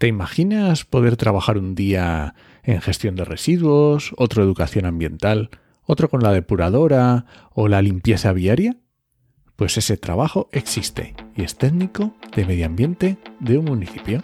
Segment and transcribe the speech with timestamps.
[0.00, 5.50] ¿Te imaginas poder trabajar un día en gestión de residuos, otro educación ambiental,
[5.84, 8.78] otro con la depuradora o la limpieza viaria?
[9.56, 14.22] Pues ese trabajo existe y es técnico de medio ambiente de un municipio.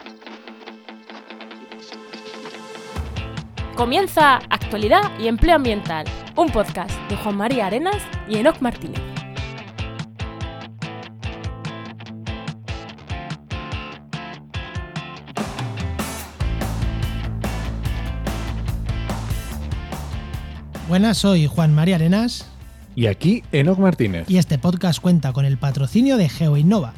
[3.75, 9.16] Comienza Actualidad y Empleo Ambiental, un podcast de Juan María Arenas y Enoc Martínez.
[20.97, 22.47] Buenas, soy Juan María Arenas.
[22.95, 24.27] Y aquí Enoc Martínez.
[24.27, 26.95] Y este podcast cuenta con el patrocinio de GeoInnova.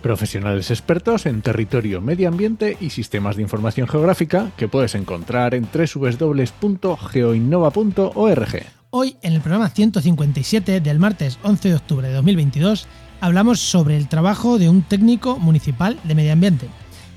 [0.00, 5.68] Profesionales expertos en territorio, medio ambiente y sistemas de información geográfica que puedes encontrar en
[5.70, 8.62] www.geoinnova.org.
[8.88, 12.86] Hoy, en el programa 157 del martes 11 de octubre de 2022,
[13.20, 16.70] hablamos sobre el trabajo de un técnico municipal de medio ambiente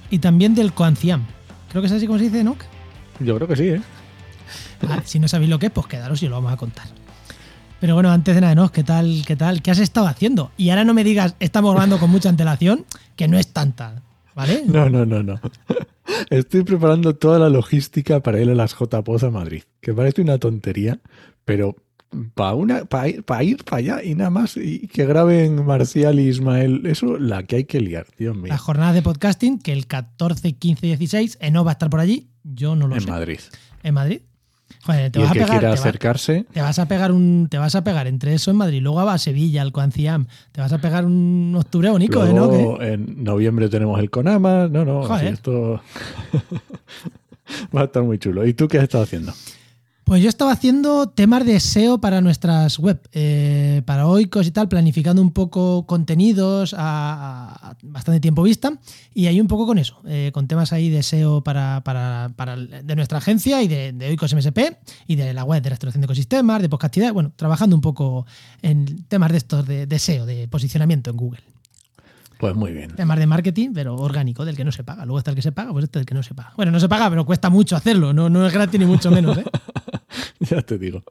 [0.09, 1.25] y también del COANCIAM.
[1.69, 2.58] Creo que es así como se dice, ¿no?
[3.22, 3.81] Yo creo que sí, ¿eh?
[4.88, 6.88] Ah, si no sabéis lo que es, pues quedaros y lo vamos a contar.
[7.80, 8.72] Pero bueno, antes de nada, ¿no?
[8.72, 9.23] ¿Qué tal?
[9.25, 9.61] ¿Qué tal?
[9.61, 10.52] ¿Qué has estado haciendo?
[10.58, 14.02] Y ahora no me digas, estamos hablando con mucha antelación, que no es tanta,
[14.36, 14.64] ¿vale?
[14.66, 15.39] No, no, no, no.
[16.30, 20.39] Estoy preparando toda la logística para ir a las JPOZ a Madrid, que parece una
[20.39, 21.00] tontería,
[21.45, 21.75] pero
[22.34, 26.30] para una para ir para ir allá y nada más y que graben Marcial y
[26.30, 29.88] Ismael eso la que hay que liar Dios mío La jornada de podcasting que el
[29.88, 33.39] 14 15 16 Eno va a estar por allí yo no lo en sé Madrid
[33.84, 34.22] en Madrid
[34.88, 36.45] Joder, te y vas el a que pegar quiera te, va- acercarse.
[36.53, 39.13] te vas a pegar un te vas a pegar entre eso en Madrid luego va
[39.13, 40.25] a Sevilla al Coanciam.
[40.53, 42.81] Te vas a pegar un octubre bonito ¿eh, no?
[42.81, 44.67] en noviembre tenemos el Conama.
[44.69, 45.25] No no Joder.
[45.25, 45.81] así esto
[47.75, 48.45] va a estar muy chulo.
[48.45, 49.33] Y tú qué has estado haciendo
[50.08, 54.69] Pues yo estaba haciendo temas de SEO para nuestras web, eh, para Oikos y tal,
[54.69, 58.72] planificando un poco contenidos a, a bastante tiempo vista.
[59.13, 62.55] Y ahí un poco con eso, eh, con temas ahí de SEO para, para- para
[62.55, 66.06] de nuestra agencia y de, de Oikos MSP y de la web de restauración de
[66.06, 67.12] ecosistemas, de podcastidad.
[67.12, 68.25] Bueno, trabajando un poco
[68.62, 71.41] en temas de estos de, de SEO, de posicionamiento en Google.
[72.39, 75.03] pues muy bien Temas de marketing, pero orgánico, del que no se paga.
[75.03, 76.53] Luego está el que se paga, pues este es el que no se paga.
[76.56, 78.13] Bueno, no se paga, pero cuesta mucho hacerlo.
[78.13, 79.44] No, no es gratis ni mucho menos, ¿eh?
[80.50, 81.03] ya te digo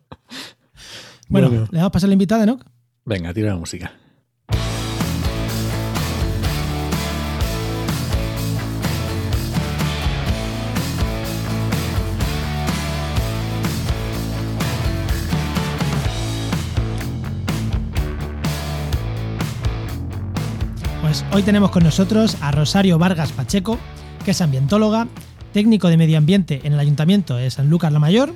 [1.29, 1.69] Bueno, Bueno.
[1.71, 2.59] le damos a la invitada, ¿no?
[3.05, 3.93] venga tira la música
[21.03, 23.79] Pues hoy tenemos con nosotros a Rosario Vargas Pacheco,
[24.25, 25.07] que es ambientóloga,
[25.53, 28.35] técnico de medio ambiente en el Ayuntamiento de Sanlúcar la Mayor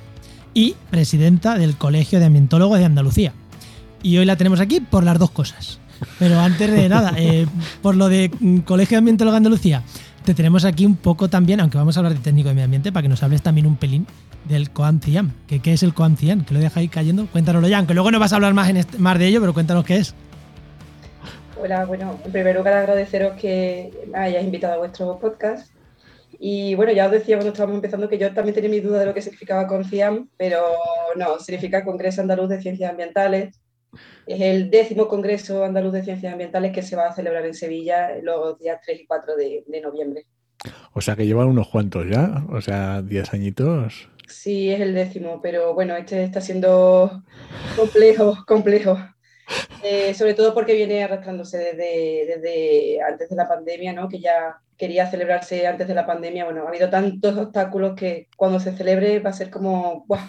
[0.54, 3.32] y presidenta del Colegio de Ambientólogos de Andalucía.
[4.02, 5.78] Y hoy la tenemos aquí por las dos cosas.
[6.18, 7.46] Pero antes de nada, eh,
[7.82, 9.82] por lo de mm, Colegio de Ambientólogos de Andalucía,
[10.24, 12.92] te tenemos aquí un poco también, aunque vamos a hablar de técnico de medio ambiente,
[12.92, 14.06] para que nos hables también un pelín
[14.48, 15.32] del COAMCIAM.
[15.46, 16.44] ¿Qué, ¿Qué es el COAMCIAM?
[16.44, 17.26] Que lo deja ahí cayendo.
[17.26, 19.84] Cuéntanoslo ya, aunque luego no vas a hablar más, en más de ello, pero cuéntanos
[19.84, 20.14] qué es.
[21.62, 25.70] Hola, bueno, en primer lugar agradeceros que me hayáis invitado a vuestro podcast.
[26.42, 29.06] Y bueno, ya os decía cuando estábamos empezando que yo también tenía mi duda de
[29.06, 30.62] lo que significaba CONCIAM, pero
[31.16, 33.60] no, significa Congreso Andaluz de Ciencias Ambientales.
[34.26, 38.16] Es el décimo Congreso Andaluz de Ciencias Ambientales que se va a celebrar en Sevilla
[38.22, 40.26] los días 3 y 4 de, de noviembre.
[40.94, 45.40] o sea que llevan unos cuantos ya o sea 10 añitos Sí, es el décimo,
[45.42, 47.22] pero bueno, este está siendo
[47.76, 48.96] complejo, complejo.
[49.82, 54.08] Eh, sobre todo porque viene arrastrándose desde, desde antes de la pandemia, ¿no?
[54.08, 56.44] Que ya quería celebrarse antes de la pandemia.
[56.44, 60.26] Bueno, ha habido tantos obstáculos que cuando se celebre va a ser como, ¡buah!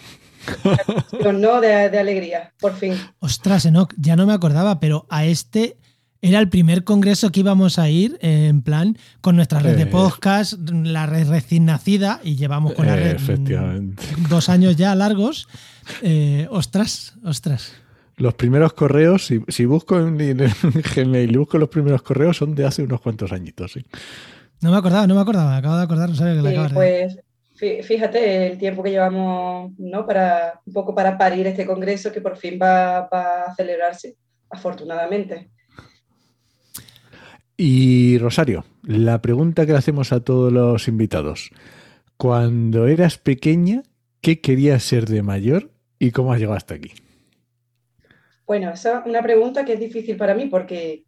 [1.11, 2.95] Pero no de, de alegría, por fin.
[3.19, 5.77] Ostras, Enoch, ya no me acordaba, pero a este
[6.21, 9.87] era el primer congreso que íbamos a ir, eh, en plan, con nuestra red de
[9.87, 15.47] podcast, la red recién nacida, y llevamos con la red efectivamente dos años ya largos.
[16.03, 17.73] Eh, ostras, ostras.
[18.17, 20.37] Los primeros correos, si, si busco en, en
[20.95, 23.71] Gmail y busco los primeros correos, son de hace unos cuantos añitos.
[23.73, 23.85] ¿sí?
[24.61, 26.55] No me acordaba, no me acordaba, me acabo de acordar, no sabía que la Sí,
[26.55, 27.17] acabas pues
[27.59, 30.05] fí- fíjate el tiempo que llevamos, ¿no?
[30.05, 34.15] Para un poco para parir este congreso que por fin va, va a celebrarse,
[34.49, 35.49] afortunadamente.
[37.57, 41.51] Y Rosario, la pregunta que le hacemos a todos los invitados.
[42.17, 43.83] Cuando eras pequeña,
[44.21, 46.91] ¿qué querías ser de mayor y cómo has llegado hasta aquí?
[48.45, 51.03] Bueno, esa es una pregunta que es difícil para mí porque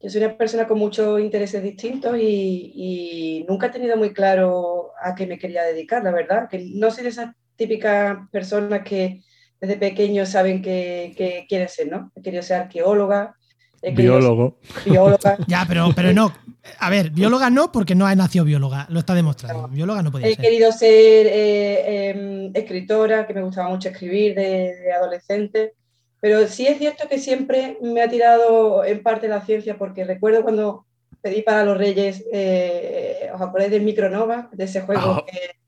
[0.00, 4.92] yo soy una persona con muchos intereses distintos y, y nunca he tenido muy claro
[5.02, 6.48] a qué me quería dedicar, la verdad.
[6.48, 9.22] Que no soy de esas típicas personas que
[9.60, 12.10] desde pequeños saben que, que quieren ser, ¿no?
[12.14, 13.34] He querido ser arqueóloga,
[13.82, 14.58] he querido ser Biólogo.
[14.86, 15.36] bióloga.
[15.46, 16.32] Ya, pero, pero no,
[16.78, 19.68] A ver, bióloga no, porque no ha nacido bióloga, lo está demostrando.
[19.68, 20.44] Bióloga no podía He ser.
[20.46, 25.74] querido ser eh, em, escritora, que me gustaba mucho escribir de, de adolescente,
[26.20, 30.42] pero sí es cierto que siempre me ha tirado en parte la ciencia, porque recuerdo
[30.42, 30.86] cuando
[31.22, 34.48] pedí para los Reyes, eh, ¿os acordáis del Micronova?
[34.52, 35.58] De ese juego que-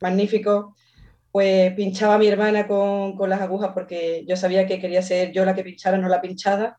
[0.00, 0.74] magnífico.
[1.32, 5.32] Pues pinchaba a mi hermana con, con las agujas porque yo sabía que quería ser
[5.32, 6.78] yo la que pinchara, no la pinchada.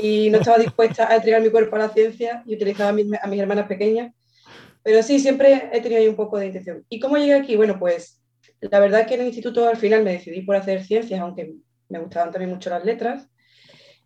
[0.00, 3.06] Y no estaba dispuesta a entregar mi cuerpo a la ciencia y utilizaba a mis,
[3.20, 4.14] a mis hermanas pequeñas.
[4.84, 6.84] Pero sí, siempre he tenido ahí un poco de intención.
[6.88, 7.56] ¿Y cómo llegué aquí?
[7.56, 8.20] Bueno, pues
[8.60, 11.52] la verdad es que en el instituto al final me decidí por hacer ciencias, aunque
[11.92, 13.28] me gustaban también mucho las letras.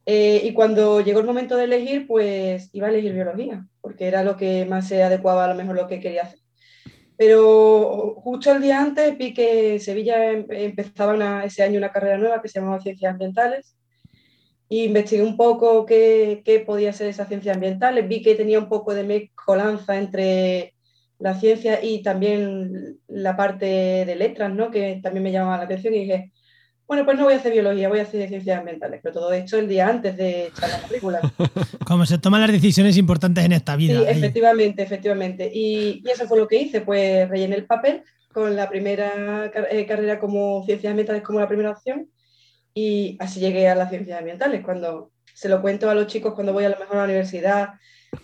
[0.05, 4.23] Eh, y cuando llegó el momento de elegir, pues iba a elegir biología, porque era
[4.23, 6.39] lo que más se adecuaba a lo mejor lo que quería hacer.
[7.17, 12.19] Pero justo el día antes vi que Sevilla em- empezaba una- ese año una carrera
[12.19, 13.77] nueva que se llamaba Ciencias Ambientales.
[14.69, 18.07] Y investigué un poco qué, qué podía ser esas ciencias ambientales.
[18.09, 20.75] Vi que tenía un poco de mezcolanza entre
[21.19, 23.67] la ciencia y también la parte
[24.05, 24.71] de letras, ¿no?
[24.71, 25.95] que también me llamaba la atención.
[25.95, 26.33] Y dije,
[26.87, 29.01] bueno, pues no voy a hacer biología, voy a hacer ciencias ambientales.
[29.03, 31.21] Pero todo esto el día antes de echar la película.
[31.87, 34.01] Como se toman las decisiones importantes en esta vida.
[34.01, 34.19] Sí, ahí.
[34.19, 35.51] efectivamente, efectivamente.
[35.53, 38.03] Y, y eso fue lo que hice, pues rellené el papel
[38.33, 42.09] con la primera car- eh, carrera como ciencias ambientales como la primera opción
[42.75, 44.63] y así llegué a las ciencias ambientales.
[44.65, 47.71] Cuando se lo cuento a los chicos cuando voy a lo mejor a la universidad,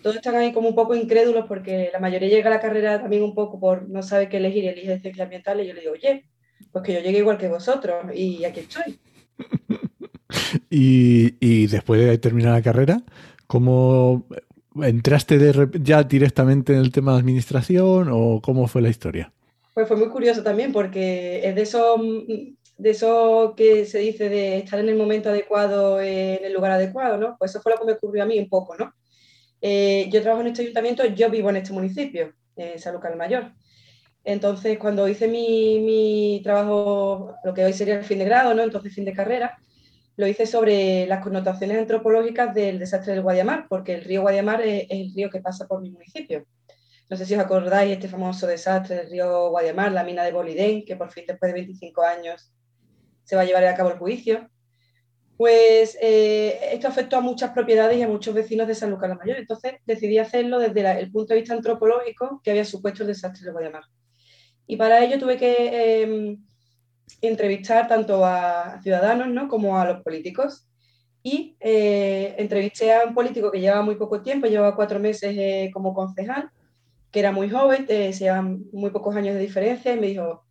[0.02, 3.22] todos están ahí como un poco incrédulos porque la mayoría llega a la carrera también
[3.22, 5.92] un poco por no sabe qué elegir y elige ciencias ambientales y yo le digo,
[5.94, 6.26] oye,
[6.72, 8.98] pues que yo llegué igual que vosotros y aquí estoy.
[10.70, 13.02] Y, y después de terminar la carrera,
[13.46, 14.26] ¿cómo
[14.80, 19.32] entraste de ya directamente en el tema de administración o cómo fue la historia?
[19.74, 22.00] Pues fue muy curioso también porque es de eso,
[22.78, 27.16] de eso que se dice de estar en el momento adecuado, en el lugar adecuado,
[27.18, 27.36] ¿no?
[27.38, 28.92] Pues eso fue lo que me ocurrió a mí un poco, ¿no?
[29.60, 33.18] Eh, yo trabajo en este ayuntamiento, yo vivo en este municipio, en San Lucas del
[33.18, 33.52] Mayor.
[34.24, 38.62] Entonces, cuando hice mi, trabajo, lo que hoy sería el fin de grado, ¿no?
[38.62, 39.58] Entonces, fin de carrera,
[40.16, 44.86] lo hice sobre las connotaciones antropológicas del desastre del Guadiamar, porque el río Guadiamar es,
[44.90, 46.46] el río que pasa por mi municipio.
[47.10, 50.84] No sé si os acordáis este famoso desastre del río Guadiamar, la mina de Bolidén,
[50.84, 52.52] que por fin después de 25 años
[53.24, 54.48] se va a llevar a cabo el juicio.
[55.36, 59.16] Pues eh, esto afectó a muchas propiedades y a muchos vecinos de San Lucas la
[59.16, 59.38] Mayor.
[59.38, 63.52] Entonces decidí hacerlo desde el punto de vista antropológico que había supuesto el desastre del
[63.52, 63.82] Guadiamar.
[64.66, 66.38] Y para ello tuve que eh,
[67.20, 69.48] entrevistar tanto a ciudadanos ¿no?
[69.48, 70.68] como a los políticos.
[71.22, 75.70] Y eh, entrevisté a un político que llevaba muy poco tiempo, llevaba cuatro meses eh,
[75.72, 76.50] como concejal,
[77.12, 80.44] que era muy joven, eh, se llevan muy pocos años de diferencia, y me dijo,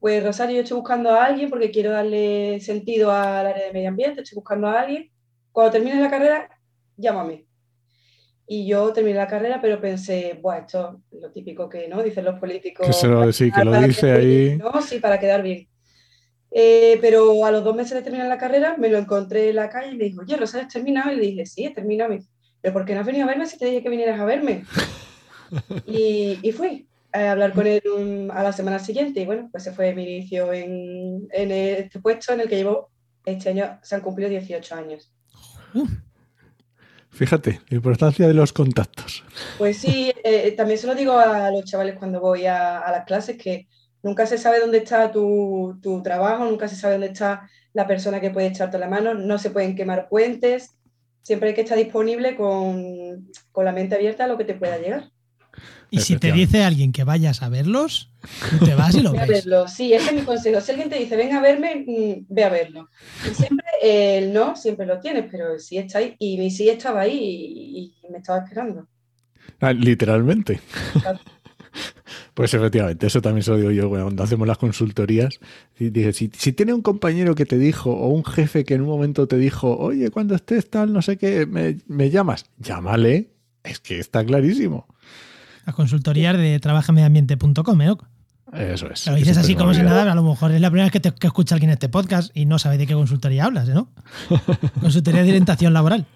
[0.00, 3.88] pues Rosario, yo estoy buscando a alguien porque quiero darle sentido al área de medio
[3.90, 5.10] ambiente, estoy buscando a alguien.
[5.52, 6.48] Cuando termines la carrera,
[6.96, 7.45] llámame.
[8.48, 12.24] Y yo terminé la carrera, pero pensé, bueno, esto es lo típico que no dicen
[12.24, 12.86] los políticos.
[12.86, 14.26] Que se lo- sí, que lo dice quedar ahí.
[14.58, 14.82] ¿no?
[14.82, 15.68] Sí, para quedar bien.
[16.52, 19.68] Eh, pero a los dos meses de terminar la carrera, me lo encontré en la
[19.68, 21.12] calle y me dijo, oye, Rosario, ¿has terminado?
[21.12, 22.16] Y le dije, sí, he terminado.
[22.60, 24.64] ¿Pero por qué no has venido a verme si te dije que vinieras a verme?
[25.86, 29.20] y, y fui a hablar con él un- a la semana siguiente.
[29.20, 32.90] Y bueno, pues ese fue mi inicio en, en este puesto en el que llevo,
[33.24, 35.12] este año se han cumplido 18 años.
[37.16, 39.24] Fíjate, la importancia de los contactos.
[39.56, 43.06] Pues sí, eh, también se lo digo a los chavales cuando voy a, a las
[43.06, 43.68] clases, que
[44.02, 48.20] nunca se sabe dónde está tu, tu trabajo, nunca se sabe dónde está la persona
[48.20, 50.76] que puede echarte la mano, no se pueden quemar puentes,
[51.22, 54.76] siempre hay que estar disponible con, con la mente abierta a lo que te pueda
[54.78, 55.10] llegar.
[55.90, 58.10] Y si te dice alguien que vayas a verlos,
[58.64, 59.28] te vas y lo a ves.
[59.28, 60.60] verlo, sí, ese es mi consejo.
[60.60, 62.88] Si alguien te dice, ven a verme, mm, ve a verlo.
[63.24, 66.14] Y siempre el no, siempre lo tienes, pero el sí está ahí.
[66.18, 68.86] Y mi sí estaba ahí y, y me estaba esperando.
[69.60, 70.60] Ah, literalmente.
[71.00, 71.20] Claro.
[72.36, 75.40] Pues efectivamente, eso también se lo digo yo cuando hacemos las consultorías.
[75.78, 78.82] Y dije, si, si tiene un compañero que te dijo o un jefe que en
[78.82, 83.30] un momento te dijo, oye, cuando estés tal, no sé qué, me, me llamas, llámale.
[83.64, 84.86] Es que está clarísimo.
[85.64, 87.94] Las consultorías de trabajamediambiente.com, ¿eh?
[88.52, 89.06] Eso es.
[89.06, 91.12] Lo dices así como si nada, a lo mejor es la primera vez que, te,
[91.12, 93.90] que escucha alguien este podcast y no sabe de qué consultoría hablas, ¿eh, ¿no?
[94.80, 96.06] Consultoría de orientación laboral.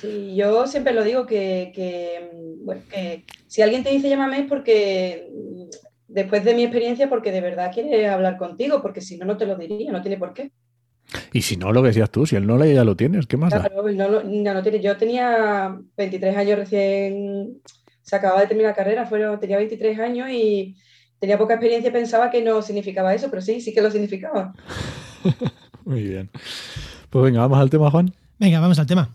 [0.00, 2.30] Sí, yo siempre lo digo que, que,
[2.64, 5.28] bueno, que si alguien te dice llámame es porque
[6.08, 9.46] después de mi experiencia, porque de verdad quiere hablar contigo, porque si no, no te
[9.46, 10.50] lo diría, no tiene por qué.
[11.32, 13.36] Y si no, lo que decías tú, si él no lo ya lo tienes, ¿qué
[13.36, 13.60] más da?
[13.60, 14.80] Claro, no, lo- no, no tiene.
[14.80, 17.60] Yo tenía 23 años recién,
[18.02, 20.76] se acababa de terminar la carrera, fueron, tenía 23 años y
[21.22, 24.52] tenía poca experiencia y pensaba que no significaba eso, pero sí, sí que lo significaba.
[25.84, 26.28] Muy bien.
[27.10, 28.12] Pues venga, vamos al tema, Juan.
[28.40, 29.08] Venga, vamos al tema.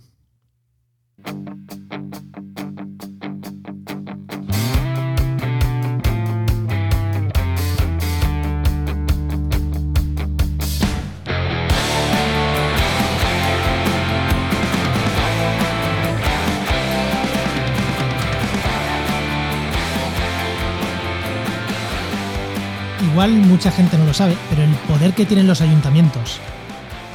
[23.18, 26.38] Igual mucha gente no lo sabe, pero el poder que tienen los ayuntamientos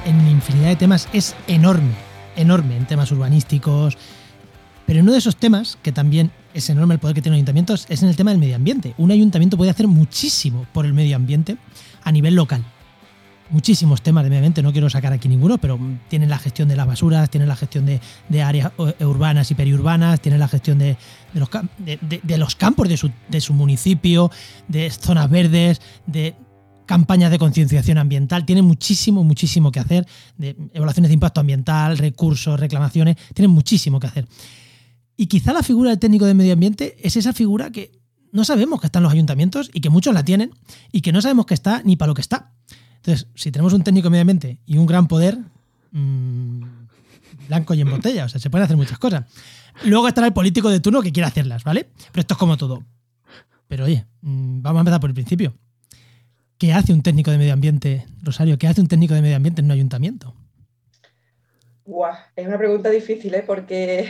[0.04, 1.92] en infinidad de temas es enorme,
[2.34, 3.96] enorme en temas urbanísticos.
[4.84, 7.86] Pero uno de esos temas, que también es enorme el poder que tienen los ayuntamientos,
[7.88, 8.94] es en el tema del medio ambiente.
[8.98, 11.56] Un ayuntamiento puede hacer muchísimo por el medio ambiente
[12.02, 12.64] a nivel local
[13.52, 15.78] muchísimos temas de medio ambiente, no quiero sacar aquí ninguno, pero
[16.08, 20.20] tienen la gestión de las basuras, tienen la gestión de, áreas eh, urbanas y periurbanas,
[20.20, 20.96] tienen la gestión de,
[21.34, 24.30] los, de, los, campos de su, municipio,
[24.68, 26.34] de zonas verdes, de
[26.86, 30.06] campañas de concienciación ambiental, tienen muchísimo, muchísimo que hacer,
[30.36, 34.26] de evaluaciones de impacto ambiental, recursos, reclamaciones, tienen muchísimo que hacer.
[35.16, 37.92] Y quizá la figura del técnico de medio ambiente es esa figura que
[38.32, 40.52] no sabemos que está en los ayuntamientos y que muchos la tienen
[40.90, 42.52] y que no sabemos que está ni para lo que está.
[43.04, 45.36] Entonces, si tenemos un técnico medio ambiente y un gran poder,
[45.90, 46.62] mmm,
[47.48, 49.24] blanco y en botella, o sea, se pueden hacer muchas cosas.
[49.84, 51.88] Luego estará el político de turno que quiera hacerlas, ¿vale?
[52.12, 52.84] Pero esto es como todo.
[53.66, 55.52] Pero oye, mm, vamos a empezar por el principio.
[56.58, 58.56] ¿Qué hace un técnico de medio ambiente, Rosario?
[58.56, 60.32] ¿Qué hace un técnico de medio ambiente en un ayuntamiento?
[61.84, 63.42] Buah, es una pregunta difícil, ¿eh?
[63.44, 64.08] Porque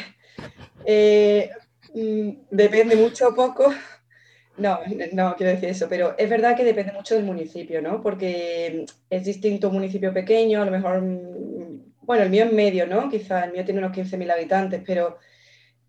[0.85, 1.49] eh,
[1.95, 3.73] mm, depende mucho o poco
[4.57, 4.81] no,
[5.13, 8.03] no quiero decir eso, pero es verdad que depende mucho del municipio, ¿no?
[8.03, 12.87] Porque es distinto un municipio pequeño, a lo mejor, mm, bueno, el mío es medio,
[12.87, 13.09] ¿no?
[13.11, 15.19] Quizá el mío tiene unos 15.000 habitantes, pero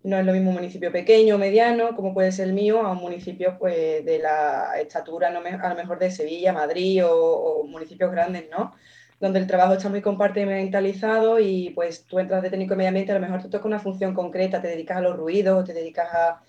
[0.03, 2.91] no es lo mismo un municipio pequeño o mediano, como puede ser el mío, a
[2.91, 8.45] un municipio pues, de la estatura a lo mejor de Sevilla, Madrid o, municipios grandes,
[8.51, 8.73] ¿no?
[9.19, 13.11] Donde el trabajo está muy compartimentalizado y pues tú entras de técnico de medio ambiente,
[13.13, 16.13] a lo mejor tú tocas una función concreta, te dedicas a los ruidos, te dedicas
[16.13, 16.41] a,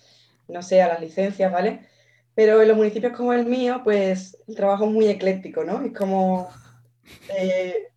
[0.48, 1.80] no sé, a las licencias, ¿vale?
[2.34, 5.84] Pero en los municipios como el mío, pues el trabajo es muy ecléctico, ¿no?
[5.84, 6.50] Es como
[7.36, 7.88] eh,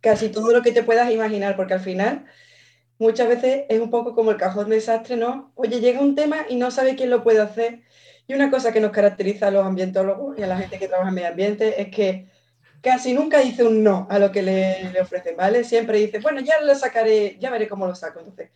[0.00, 2.26] casi todo lo que te puedas imaginar, porque al final
[2.98, 5.52] muchas veces es un poco como el cajón desastre, ¿no?
[5.54, 7.82] Oye, llega un tema y no sabe quién lo puede hacer.
[8.26, 11.08] Y una cosa que nos caracteriza a los ambientólogos y a la gente que trabaja
[11.08, 12.28] en medio ambiente es que
[12.82, 15.64] casi nunca dice un no a lo que le, le ofrecen, ¿vale?
[15.64, 18.20] Siempre dice, bueno, ya lo sacaré, ya veré cómo lo saco.
[18.20, 18.50] Entonces,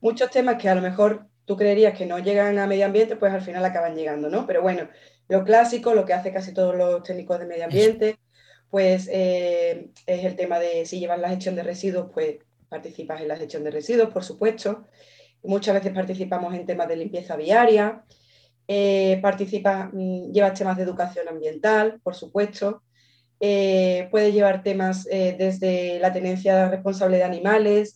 [0.00, 3.32] muchos temas que a lo mejor tú creerías que no llegan a medio ambiente, pues
[3.32, 4.46] al final acaban llegando, ¿no?
[4.46, 4.86] Pero bueno,
[5.28, 8.18] lo clásico, lo que hace casi todos los técnicos de medio ambiente,
[8.68, 12.36] pues eh, es el tema de si llevan la gestión de residuos, pues
[12.68, 14.84] participas en la gestión de residuos, por supuesto.
[15.42, 18.04] Muchas veces participamos en temas de limpieza viaria,
[18.66, 22.82] eh, participas, mm, llevas temas de educación ambiental, por supuesto.
[23.40, 27.94] Eh, puedes llevar temas desde la tenencia responsable de animales,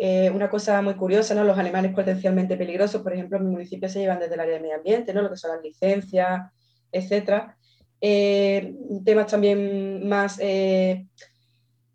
[0.00, 1.42] eh, una cosa muy curiosa, ¿no?
[1.42, 4.60] Los animales potencialmente peligrosos, por ejemplo, en mi municipio se llevan desde el área de
[4.60, 5.22] medio ambiente, ¿no?
[5.22, 6.52] Lo que son las licencias,
[6.92, 7.56] etcétera.
[8.00, 11.08] Eh, temas también más, eh,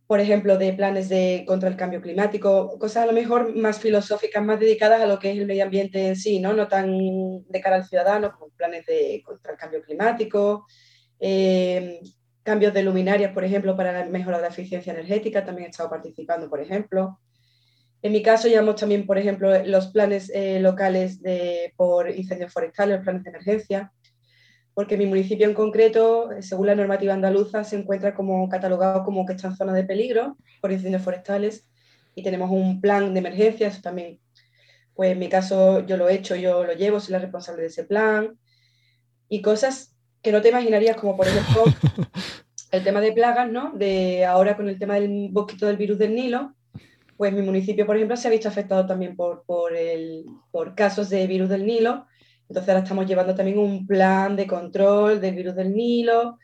[0.05, 4.43] por ejemplo, de planes de, contra el cambio climático, cosas a lo mejor más filosóficas,
[4.43, 6.51] más dedicadas a lo que es el medio ambiente en sí, ¿no?
[6.51, 10.65] No tan de cara al ciudadano, como planes de, contra el cambio climático,
[12.43, 15.89] cambios de luminarias, por ejemplo, para la mejora de la eficiencia energética, también he estado
[15.89, 17.17] participando, por ejemplo.
[18.03, 22.97] En mi caso llevamos también, por ejemplo, los planes eh, locales de, por incendios forestales,
[22.97, 23.93] los planes de emergencia,
[24.73, 29.33] porque mi municipio en concreto, según la normativa andaluza, se encuentra como catalogado como que
[29.33, 31.65] está en zona de peligro por incendios forestales
[32.13, 34.19] y tenemos un plan de emergencia, eso también,
[34.95, 37.69] pues en mi caso yo lo he hecho, yo lo llevo, soy la responsable de
[37.69, 38.37] ese plan
[39.29, 41.63] y cosas que no te imaginarías, como por ejemplo
[42.71, 43.71] el tema de plagas, ¿no?
[43.73, 46.53] De ahora con el tema del mosquito del virus del Nilo,
[47.17, 51.09] pues mi municipio, por ejemplo, se ha visto afectado también por, por, el, por casos
[51.09, 52.05] de virus del Nilo.
[52.47, 56.37] Entonces ahora estamos llevando también un plan de control del virus del Nilo.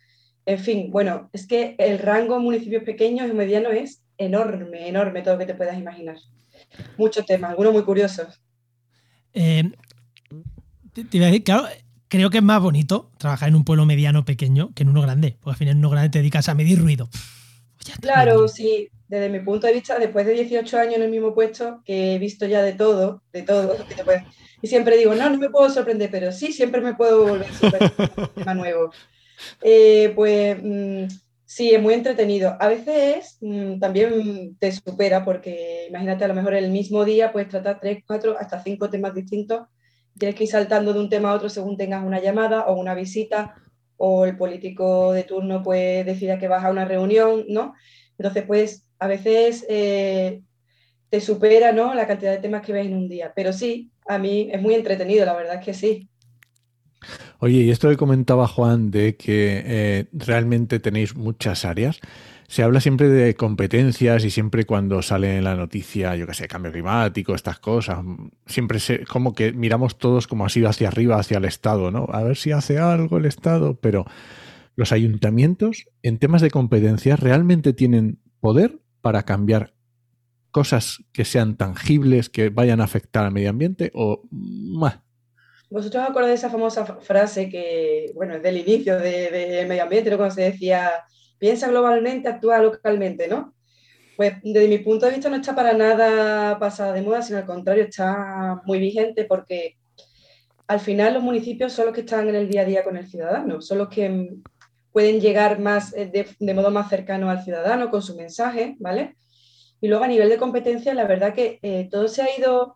[0.46, 5.22] En fin, bueno, es que el rango en municipios pequeños y medianos es enorme, enorme,
[5.22, 6.18] todo lo que te puedas imaginar.
[6.98, 8.42] Muchos temas, algunos muy curiosos.
[9.34, 9.72] Eh,
[10.94, 11.68] te, iba a decir, claro,
[12.08, 15.38] creo que es más bonito trabajar en un pueblo mediano pequeño que en uno grande,
[15.40, 17.10] porque al final en uno grande te dedicas a medir ruido.
[18.02, 21.82] Claro, sí, desde mi punto de vista, después de 18 años en el mismo puesto,
[21.84, 23.76] que he visto ya de todo, de todo,
[24.62, 28.28] y siempre digo, no, no me puedo sorprender, pero sí, siempre me puedo volver a
[28.36, 28.92] tema nuevo.
[29.62, 31.06] Eh, pues mm,
[31.46, 32.58] sí, es muy entretenido.
[32.60, 37.50] A veces mm, también te supera, porque imagínate, a lo mejor el mismo día puedes
[37.50, 39.68] tratar tres, cuatro, hasta cinco temas distintos.
[40.18, 42.94] Tienes que ir saltando de un tema a otro según tengas una llamada o una
[42.94, 43.56] visita,
[44.00, 47.76] o el político de turno pues decida que vas a una reunión, ¿no?
[48.18, 50.42] Entonces, pues a veces eh,
[51.10, 51.94] te supera ¿no?
[51.94, 53.34] la cantidad de temas que ves en un día.
[53.36, 56.10] Pero sí, a mí es muy entretenido, la verdad es que sí.
[57.40, 62.00] Oye, y esto que comentaba Juan de que eh, realmente tenéis muchas áreas.
[62.50, 66.48] Se habla siempre de competencias y siempre cuando sale en la noticia, yo qué sé,
[66.48, 68.00] cambio climático, estas cosas,
[68.48, 72.08] siempre se, como que miramos todos como sido hacia arriba, hacia el Estado, ¿no?
[72.12, 74.06] A ver si hace algo el Estado, pero
[74.76, 79.76] los ayuntamientos en temas de competencias realmente tienen poder para cambiar
[80.50, 85.02] cosas que sean tangibles, que vayan a afectar al medio ambiente o más.
[85.70, 89.84] ¿Vosotros os acordáis de esa famosa frase que, bueno, es del inicio del de medio
[89.84, 90.18] ambiente, ¿no?
[90.18, 90.90] cuando se decía
[91.40, 93.56] piensa globalmente, actúa localmente, ¿no?
[94.18, 97.46] Pues desde mi punto de vista no está para nada pasada de moda, sino al
[97.46, 99.78] contrario, está muy vigente porque
[100.68, 103.08] al final los municipios son los que están en el día a día con el
[103.08, 104.36] ciudadano, son los que
[104.92, 109.16] pueden llegar más eh, de, modo más cercano al ciudadano con su mensaje, ¿vale?
[109.82, 112.76] Y luego a nivel de competencia, la verdad que eh, todo se ha ido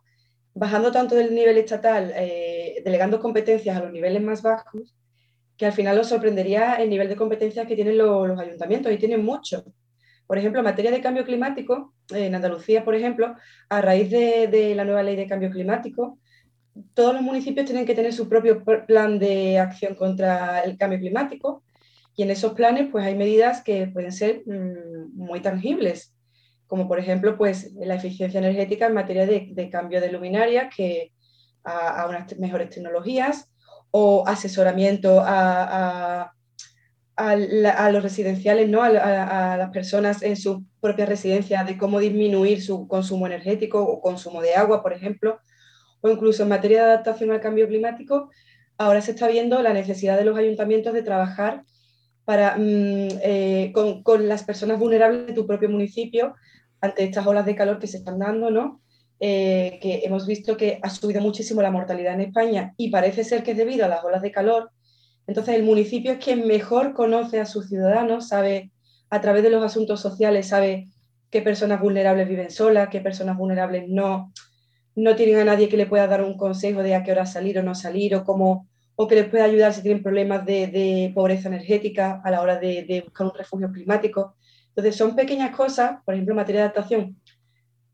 [0.54, 4.94] bajando tanto del nivel estatal, eh, delegando competencias a los niveles más bajos,
[5.56, 9.24] que al final os sorprendería el nivel de competencias que tienen los, ayuntamientos y tienen
[9.24, 9.64] mucho.
[10.26, 13.34] Por ejemplo, en materia de cambio climático, en Andalucía, por ejemplo,
[13.68, 16.18] a raíz de, la nueva ley de cambio climático,
[16.94, 21.62] todos los municipios tienen que tener su propio plan de acción contra el cambio climático
[22.16, 26.16] y en esos planes pues hay medidas que pueden ser mm, muy tangibles,
[26.66, 31.12] como por ejemplo pues la eficiencia energética en materia de, cambio de luminarias que
[31.62, 33.48] a unas mejores tecnologías,
[33.96, 36.32] o asesoramiento a,
[37.92, 38.82] los residenciales, ¿no?
[38.82, 44.42] A, las personas en su propia residencia de cómo disminuir su consumo energético o consumo
[44.42, 45.38] de agua, por ejemplo,
[46.00, 48.30] o incluso en materia de adaptación al cambio climático,
[48.78, 51.62] ahora se está viendo la necesidad de los ayuntamientos de trabajar
[52.24, 56.34] para, mm, eh, con, con, las personas vulnerables de tu propio municipio
[56.80, 58.80] ante estas olas de calor que se están dando, ¿no?
[59.26, 63.42] Eh, que hemos visto que ha subido muchísimo la mortalidad en España y parece ser
[63.42, 64.70] que es debido a las olas de calor.
[65.26, 68.70] Entonces, el municipio es quien mejor conoce a sus ciudadanos, sabe
[69.08, 70.90] a través de los asuntos sociales, sabe
[71.30, 74.30] qué personas vulnerables viven solas, qué personas vulnerables no,
[74.94, 77.58] no tienen a nadie que le pueda dar un consejo de a qué hora salir
[77.58, 81.48] o no salir, o, cómo, o que les pueda ayudar si tienen problemas de, pobreza
[81.48, 84.36] energética a la hora de, de buscar un refugio climático.
[84.68, 87.16] Entonces, son pequeñas cosas, por ejemplo, en materia de adaptación,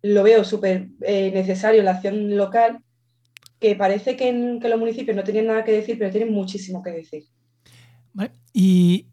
[0.02, 2.80] lo veo súper eh, necesario la acción local,
[3.58, 6.82] que parece que, en, que los municipios no tienen nada que decir, pero tienen muchísimo
[6.82, 7.24] que decir.
[8.12, 9.06] Vale, y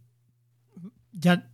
[1.11, 1.49] ya,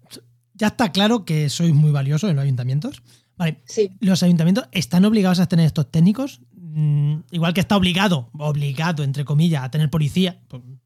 [0.53, 3.01] ya está claro que sois muy valiosos en los ayuntamientos.
[3.35, 3.91] Vale, sí.
[3.99, 6.41] ¿los ayuntamientos están obligados a tener estos técnicos?
[6.51, 10.39] Mm, igual que está obligado, obligado, entre comillas, a tener policía,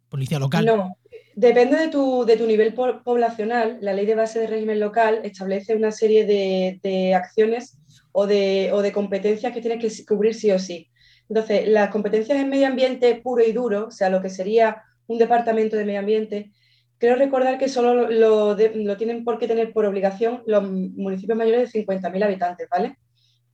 [0.08, 0.66] policía local.
[0.66, 0.98] No,
[1.36, 3.80] depende de tu, de tu nivel poblacional.
[3.82, 7.77] La ley de base de régimen local establece una serie de, de acciones
[8.20, 10.90] o de, o de competencias que tienes que cubrir sí o sí.
[11.30, 15.20] Entonces, las competencias en medio ambiente puro y duro, o sea, lo que sería un
[15.20, 16.52] departamento de medio ambiente,
[16.98, 21.72] creo recordar que solo lo, lo tienen por qué tener por obligación los municipios mayores
[21.72, 22.98] de 50.000 habitantes, ¿vale?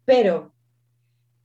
[0.06, 0.54] Pero,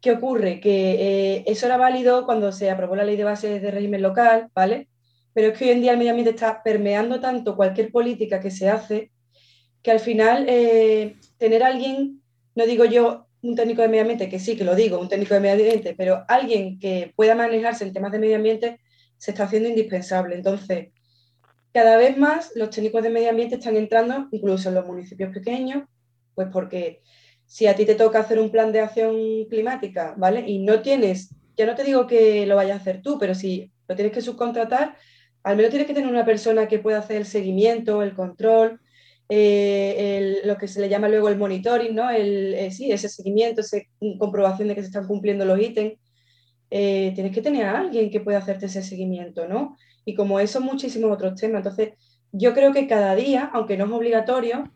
[0.00, 0.60] ¿qué ocurre?
[0.60, 4.48] Que eh, eso era válido cuando se aprobó la ley de bases de régimen local,
[4.54, 4.88] ¿vale?
[5.32, 8.52] Pero es que hoy en día el medio ambiente está permeando tanto cualquier política que
[8.52, 9.10] se hace
[9.82, 12.17] que al final eh, tener alguien
[12.58, 15.34] no digo yo un técnico de medio ambiente, que sí, que lo digo, un técnico
[15.34, 18.80] de medio ambiente, pero alguien que pueda manejarse en temas de medio ambiente
[19.16, 20.34] se está haciendo indispensable.
[20.34, 20.88] Entonces,
[21.72, 25.84] cada vez más los técnicos de medio ambiente están entrando, incluso en los municipios pequeños,
[26.34, 27.00] pues porque
[27.46, 29.14] si a ti te toca hacer un plan de acción
[29.48, 30.42] climática, ¿vale?
[30.44, 33.70] Y no tienes, ya no te digo que lo vayas a hacer tú, pero si
[33.86, 34.96] lo tienes que subcontratar,
[35.44, 38.80] al menos tienes que tener una persona que pueda hacer el seguimiento, el control,
[39.28, 42.10] eh, lo que se le llama luego el monitoring, ¿no?
[42.10, 43.78] El, eh, sí, ese seguimiento, esa
[44.18, 45.94] comprobación de que se están cumpliendo los ítems.
[46.70, 49.76] Eh, tienes que tener a alguien que pueda hacerte ese seguimiento, ¿no?
[50.04, 51.58] Y como eso, muchísimos otros temas.
[51.58, 51.94] Entonces,
[52.32, 54.70] yo creo que cada día, aunque no es obligatorio,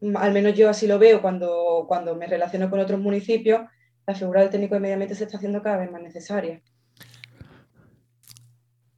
[0.00, 3.62] mm, al menos yo así lo veo cuando, cuando me relaciono con otros municipios,
[4.06, 6.60] la figura del técnico de medio ambiente se está haciendo cada vez más necesaria.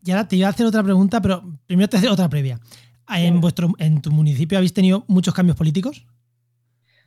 [0.02, 2.60] Y ahora te iba a hacer otra pregunta, pero primero te hacer otra previa.
[3.08, 6.06] ¿En, vuestro, ¿En tu municipio habéis tenido muchos cambios políticos?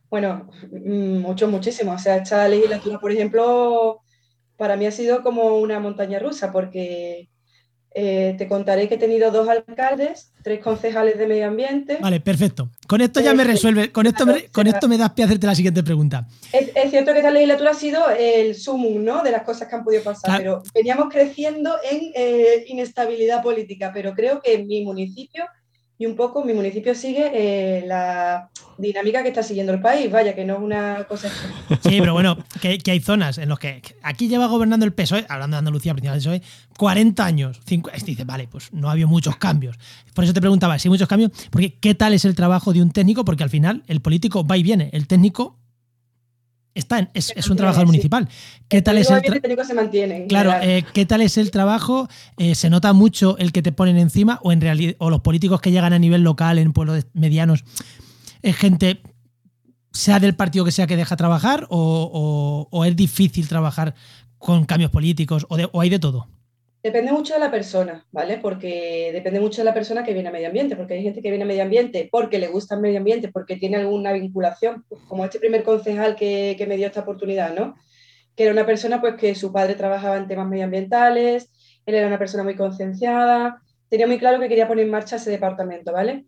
[0.10, 2.02] Bueno, mm, muchos, muchísimos.
[2.02, 4.02] O sea, esta legislatura, por ejemplo,
[4.58, 7.30] para mí ha sido como una montaña rusa, porque
[7.92, 11.98] eh, te contaré que he tenido dos alcaldes, tres concejales de medio ambiente.
[12.02, 12.70] Vale, perfecto.
[12.88, 15.48] Con esto ya me resuelve, con esto me, con esto me das pie a hacerte
[15.48, 16.28] la siguiente pregunta.
[16.52, 19.24] Es, cierto que esta legislatura ha sido el sumum ¿no?
[19.24, 24.14] de las cosas que han podido pasar, pero veníamos creciendo en eh, inestabilidad política, pero
[24.14, 25.46] creo que en mi municipio
[26.00, 30.34] y un poco mi municipio sigue eh, la dinámica que está siguiendo el país, vaya,
[30.34, 31.30] que no es una cosa...
[31.84, 35.56] Sí, pero bueno, que, hay zonas en las que aquí lleva gobernando el PSOE, hablando
[35.56, 36.42] de Andalucía principalmente PSOE,
[36.78, 37.60] 40 años.
[38.06, 39.78] dice, vale, pues no ha habido muchos cambios.
[40.14, 42.82] Por eso te preguntaba, si hay muchos cambios, porque ¿qué tal es el trabajo de
[42.82, 43.26] un técnico?
[43.26, 45.59] Porque al final el político va y viene, el técnico
[46.80, 48.28] está es, un trabajador municipal.
[48.68, 49.22] ¿Qué tal es el
[50.28, 52.08] Claro, eh, ¿qué tal es el trabajo?
[52.38, 55.62] Eh, ¿Se nota mucho el que te ponen encima o en realidad o los políticos
[55.62, 57.64] que llegan a nivel local en pueblos medianos
[58.42, 59.02] es gente
[59.92, 63.96] sea del partido que sea que deja trabajar o, es difícil trabajar
[64.38, 66.28] con cambios políticos o hay de todo?
[66.82, 68.38] Depende mucho de la persona, ¿vale?
[68.38, 71.30] Porque depende mucho de la persona que viene a medio ambiente, porque hay gente que
[71.30, 75.26] viene a medio ambiente porque le gusta el medio ambiente, porque tiene alguna vinculación, como
[75.26, 77.76] este primer concejal que, me dio esta oportunidad, ¿no?
[78.34, 81.52] Que era una persona pues que su padre trabajaba en temas medioambientales,
[81.86, 85.32] él era una persona muy concienciada, tenía muy claro que quería poner en marcha ese
[85.32, 86.28] departamento, ¿vale?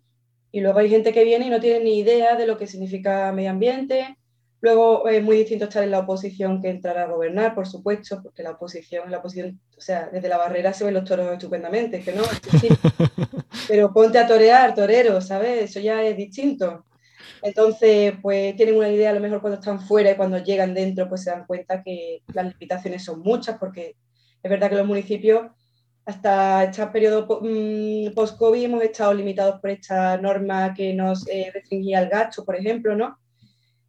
[0.51, 3.31] Y luego hay gente que viene y no tiene ni idea de lo que significa
[3.31, 4.17] medio ambiente,
[4.61, 8.43] Luego es muy distinto estar en la oposición que entrar a gobernar, por supuesto, porque
[8.43, 12.13] la oposición, la oposición, o sea, desde la barrera se ven los toros estupendamente, que
[12.13, 12.21] no,
[13.67, 15.63] pero ponte a torear, torero, ¿sabes?
[15.63, 16.85] Eso ya es distinto.
[17.41, 21.09] Entonces, pues tienen una idea a lo mejor cuando están fuera y cuando llegan dentro,
[21.09, 23.95] pues se dan cuenta que las limitaciones son muchas, porque
[24.43, 25.49] es verdad que los municipios,
[26.05, 32.01] hasta este periodo mm, post-COVID, hemos estado limitados por esta norma que nos eh, restringía
[32.01, 33.17] el gasto, por ejemplo, ¿no?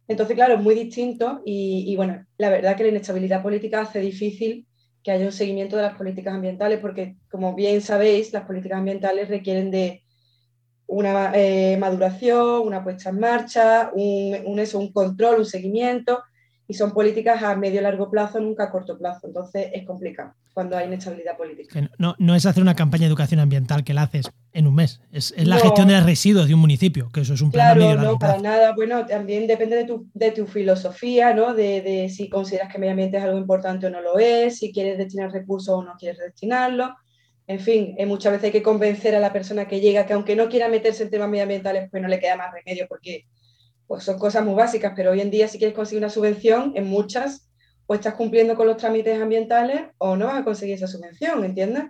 [0.07, 4.65] Entonces, claro, es muy distinto y, bueno, la verdad que la inestabilidad política hace difícil
[5.03, 9.29] que haya un seguimiento de las políticas ambientales porque, como bien sabéis, las políticas ambientales
[9.29, 10.03] requieren de
[10.87, 16.23] una eh, maduración, una puesta en marcha, un, un, control, un seguimiento
[16.67, 19.27] y son políticas a medio largo plazo, nunca a corto plazo.
[19.27, 21.89] Entonces es complicado cuando hay inestabilidad política.
[21.97, 25.01] No, no es hacer una campaña de educación ambiental que la haces en un mes,
[25.11, 28.01] es, la gestión de los residuos de un municipio, que eso es un plan claro,
[28.01, 28.73] no, para nada.
[28.73, 31.55] Bueno, también depende de tu, de tu filosofía, ¿no?
[31.55, 34.71] De, de, si consideras que medio ambiente es algo importante o no lo es, si
[34.71, 36.95] quieres destinar recursos o no quieres destinarlo.
[37.47, 40.35] En fin, eh, muchas veces hay que convencer a la persona que llega que aunque
[40.35, 43.25] no quiera meterse en temas medioambientales, pues no le queda más remedio porque
[43.87, 46.87] pues son cosas muy básicas, pero hoy en día si quieres conseguir una subvención, en
[46.87, 47.49] muchas,
[47.85, 51.85] o estás cumpliendo con los trámites ambientales o no vas a conseguir esa subvención, ¿entiendes?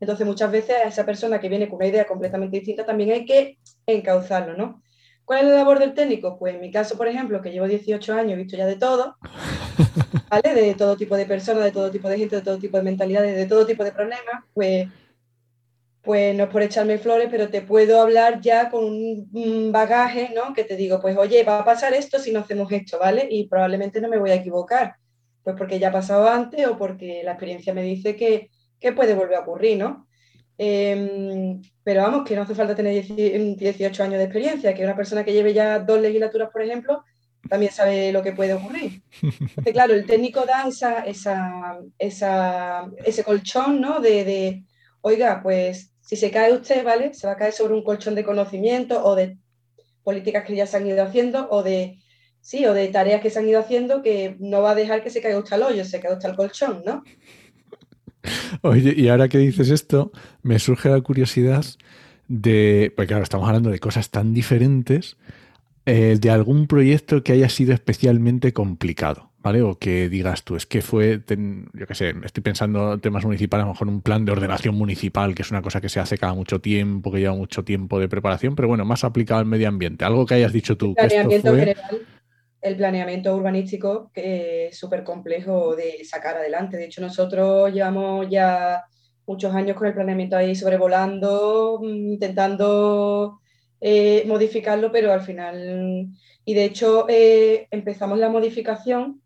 [0.00, 3.24] Entonces muchas veces a esa persona que viene con una idea completamente distinta también hay
[3.24, 4.82] que encauzarlo, ¿no?
[5.24, 6.38] ¿Cuál es la labor del técnico?
[6.38, 9.16] Pues en mi caso, por ejemplo, que llevo 18 años, he visto ya de todo,
[10.30, 10.54] ¿vale?
[10.54, 13.36] De todo tipo de personas, de todo tipo de gente, de todo tipo de mentalidades,
[13.36, 14.88] de todo tipo de problemas, pues
[16.02, 20.52] pues no es por echarme flores, pero te puedo hablar ya con un bagaje, ¿no?
[20.52, 23.28] Que te digo, pues oye, va a pasar esto si no hacemos esto, ¿vale?
[23.30, 24.96] Y probablemente no me voy a equivocar,
[25.42, 28.50] pues porque ya ha pasado antes o porque la experiencia me dice que,
[28.96, 30.08] puede volver a ocurrir, ¿no?
[30.58, 35.24] Em, pero vamos, que no hace falta tener 18 años de experiencia, que una persona
[35.24, 37.04] que lleve ya dos legislaturas, por ejemplo,
[37.48, 39.02] también sabe lo que puede ocurrir.
[39.22, 41.04] Entonces, claro, el técnico da esa,
[41.98, 44.00] ese colchón, ¿no?
[44.00, 44.64] De, de,
[45.00, 47.14] oiga, pues si se cae usted, ¿vale?
[47.14, 49.38] Se va a caer sobre un colchón de conocimiento o de
[50.02, 52.01] políticas que ya se han ido haciendo o de,
[52.42, 55.08] sí, o de tareas que se han ido haciendo que no va a dejar que
[55.08, 57.02] se caiga usted al hoyo, se caiga usted al colchón, ¿no?
[58.60, 61.64] Oye, y ahora que dices esto, me surge la curiosidad
[62.28, 65.16] de, porque claro, estamos hablando de cosas tan diferentes,
[65.86, 69.32] eh, de algún proyecto que haya sido especialmente complicado.
[69.42, 69.62] ¿vale?
[69.62, 73.64] O que digas tú, es que fue, yo qué sé, estoy pensando en temas municipales,
[73.64, 76.16] a lo mejor un plan de ordenación municipal, que es una cosa que se hace
[76.16, 79.68] cada mucho tiempo, que lleva mucho tiempo de preparación, pero bueno, más aplicado al medio
[79.68, 80.04] ambiente.
[80.04, 80.90] Algo que hayas dicho tú.
[80.90, 82.02] El planeamiento general,
[82.62, 86.76] el planeamiento urbanístico, que es súper complejo de sacar adelante.
[86.76, 88.84] De hecho, nosotros llevamos ya
[89.26, 93.40] muchos años con el planeamiento ahí sobrevolando, mm, intentando
[93.80, 96.08] eh, modificarlo, pero al final...
[96.44, 99.22] Y de hecho eh, empezamos la modificación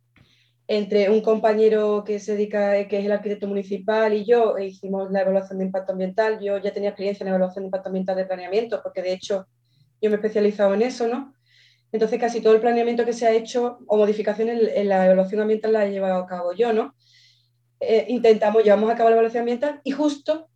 [0.68, 5.10] entre un compañero que se dedica, que es el arquitecto municipal y yo, e hicimos
[5.10, 6.40] la evaluación de impacto ambiental.
[6.40, 9.46] Yo ya tenía experiencia en evaluación de impacto ambiental de planeamiento, porque de hecho
[10.00, 11.35] yo me he especializado en eso, ¿no?
[11.96, 15.72] Entonces casi todo el planeamiento que se ha hecho o modificaciones en la evaluación ambiental
[15.72, 16.94] la he llevado a cabo yo, ¿no?
[17.80, 20.48] Eh, intentamos, llevamos a cabo la evaluación ambiental y justo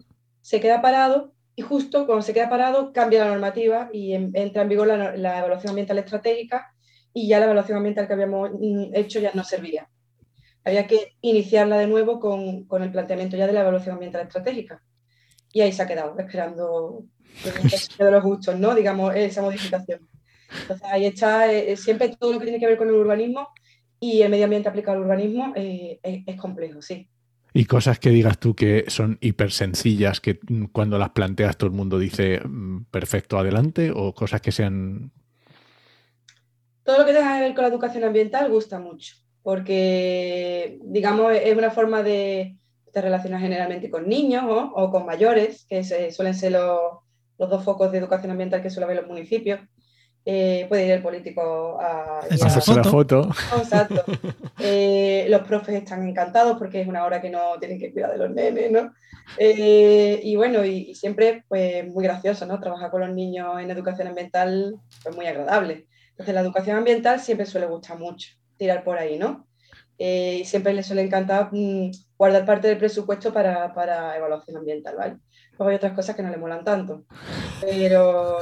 [0.42, 4.68] se queda parado y justo cuando se queda parado cambia la normativa y entra en
[4.68, 6.74] vigor la, la evaluación ambiental estratégica
[7.12, 9.88] y ya la evaluación ambiental que habíamos mm, hecho ya no servía
[10.64, 14.82] había que iniciarla de nuevo con, con, el planteamiento ya de la evaluación ambiental estratégica.
[15.52, 17.04] Y ahí se ha quedado, esperando
[17.98, 18.74] de los gustos, ¿no?
[18.74, 20.06] Digamos, esa modificación.
[20.62, 23.48] Entonces ahí está eh, siempre todo lo que tiene que ver con el urbanismo
[24.00, 27.08] y el medio ambiente aplicado al urbanismo eh, es, complejo, sí.
[27.52, 31.68] Y cosas que digas tú que son hiper sencillas, que mm, cuando las planteas todo
[31.68, 35.12] el mundo dice mm, perfecto, adelante, o cosas que sean.
[36.82, 41.56] Todo lo que tenga que ver con la educación ambiental gusta mucho, porque, digamos, es
[41.56, 42.56] una forma de,
[42.92, 46.80] te relacionar generalmente con niños o con mayores, que suelen ser los,
[47.38, 49.60] los, dos focos de educación ambiental que suele haber en los municipios.
[50.24, 53.30] Eh, puede ir el político a, hacerse la foto.
[53.58, 54.04] Exacto.
[54.62, 58.18] Eh, los profes están encantados porque es una hora que no tienen que cuidar de
[58.18, 58.92] los nenes, ¿no?
[59.38, 62.60] Eh, y bueno, y, siempre pues muy gracioso, ¿no?
[62.60, 65.86] Trabajar con los niños en educación ambiental es pues, muy agradable.
[66.10, 69.46] Entonces la educación ambiental siempre suele gustar mucho, tirar por ahí, ¿no?
[70.02, 75.18] y siempre les suele encantar mm, guardar parte del presupuesto para, para evaluación ambiental, ¿vale?
[75.58, 77.04] Luego hay otras cosas que no le molan tanto.
[77.60, 78.38] Pero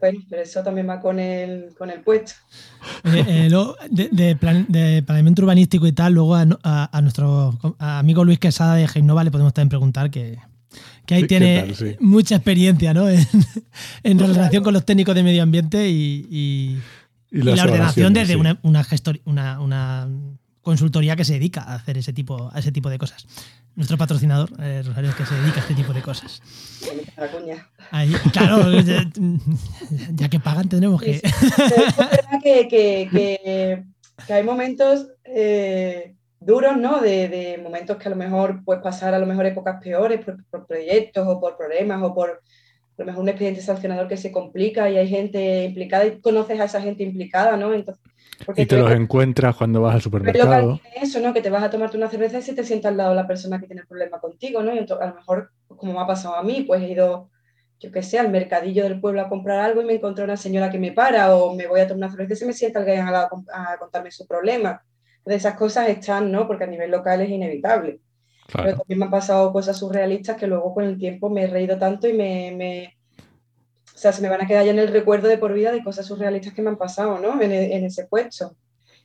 [0.00, 2.32] bueno, pero eso también va con el, con el puesto.
[3.04, 3.50] Eh,
[3.90, 9.30] de, de, planeamiento urbanístico y tal, luego a, nuestro amigo Luis Quesada de Genova le
[9.30, 10.38] podemos también preguntar que,
[11.04, 13.08] que ahí tiene mucha experiencia ¿no?
[13.10, 13.26] en,
[14.02, 16.78] en relación con los técnicos de medio ambiente y, y,
[17.30, 18.86] la ordenación desde una, una,
[19.24, 20.08] una, una,
[20.62, 23.26] consultoría que se dedica a hacer ese tipo, a ese tipo de cosas.
[23.76, 26.42] Nuestro patrocinador, eh, Rosario, es que se dedica a este tipo de cosas.
[27.90, 28.70] Ahí, claro,
[30.14, 31.12] ya, que pagan tenemos que...
[31.12, 31.22] Es
[31.96, 37.00] verdad que, que, que, hay momentos eh, duros, ¿no?
[37.00, 40.44] De, de, momentos que a lo mejor puedes pasar a lo mejor épocas peores por,
[40.46, 44.30] por, proyectos o por problemas o por a lo mejor un expediente sancionador que se
[44.30, 47.72] complica y hay gente implicada y conoces a esa gente implicada, ¿no?
[47.72, 48.02] Entonces
[48.56, 50.80] y te los encuentras cuando vas al supermercado.
[51.00, 51.32] eso, ¿no?
[51.32, 53.60] Que te vas a tomarte una cerveza y se te sienta al lado la persona
[53.60, 54.74] que tiene el problema contigo, ¿no?
[54.74, 57.30] Y a lo mejor, como me ha pasado a mí, pues he ido,
[57.78, 60.70] yo qué sé, al mercadillo del pueblo a comprar algo y me encontré una señora
[60.70, 63.06] que me para o me voy a tomar una cerveza y se me sienta alguien
[63.06, 64.82] al lado a, contarme su problema.
[65.24, 66.46] De esas cosas están, ¿no?
[66.46, 68.00] Porque a nivel local es inevitable.
[68.52, 71.78] Pero también me han pasado cosas surrealistas que luego con el tiempo me he reído
[71.78, 72.99] tanto y me, me
[74.00, 76.06] sea, se me van a quedar ya en el recuerdo de por vida de cosas
[76.06, 77.40] surrealistas que me han pasado, ¿no?
[77.40, 78.56] En, e, ese puesto.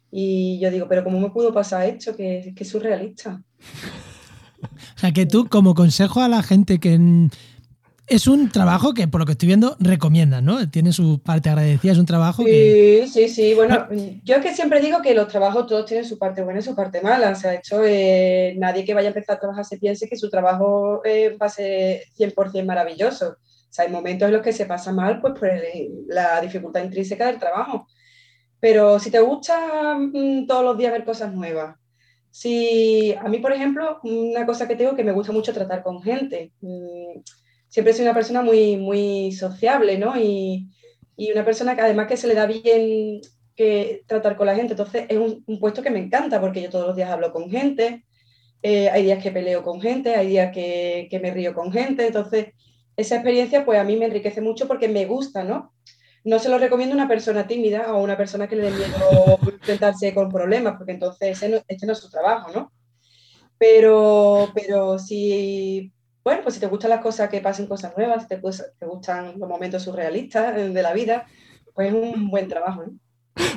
[0.09, 2.15] Y yo digo, pero ¿cómo me pudo pasar esto?
[2.15, 3.41] Que, es surrealista.
[4.63, 6.97] O sea, que tú, como consejo a la gente que
[8.07, 10.69] es un trabajo que, por lo que estoy viendo, recomiendas, ¿no?
[10.69, 13.07] Tiene su parte agradecida, es un trabajo sí, que...
[13.11, 13.87] Sí, sí, bueno,
[14.23, 16.73] yo es que siempre digo que los trabajos todos tienen su parte buena y su
[16.73, 17.31] parte mala.
[17.31, 20.15] O sea, de hecho, eh, nadie que vaya a empezar a trabajar se piense que
[20.15, 23.35] su trabajo eh, va a ser 100% maravilloso
[23.75, 25.49] sea, hay momentos en los que se pasa mal pues por
[26.07, 27.87] la dificultad intrínseca del trabajo.
[28.59, 31.77] Pero si te gusta mm, todos los días ver cosas nuevas,
[32.31, 36.01] si a mí, por ejemplo, una cosa que tengo que me gusta mucho tratar con
[36.01, 36.51] gente.
[36.61, 37.21] Mm,
[37.69, 40.17] siempre soy una persona muy, muy sociable, ¿no?
[40.19, 40.67] Y,
[41.15, 43.21] y, una persona que además que se le da bien
[43.55, 44.73] que tratar con la gente.
[44.73, 48.03] Entonces es un, puesto que me encanta porque yo todos los días hablo con gente,
[48.61, 52.07] eh, hay días que peleo con gente, hay días que, que me río con gente.
[52.07, 52.47] Entonces
[52.97, 55.73] esa experiencia pues a mí me enriquece mucho porque me gusta, ¿no?
[56.23, 58.71] No se lo recomiendo a una persona tímida o a una persona que le dé
[58.71, 62.71] miedo enfrentarse con problemas, porque entonces este no es su trabajo, ¿no?
[63.57, 65.91] Pero, pero si,
[66.23, 68.41] bueno, pues si te gustan las cosas que pasen cosas nuevas, si te,
[68.85, 71.25] gustan los momentos surrealistas de la vida,
[71.73, 72.99] pues es un buen trabajo, ¿no?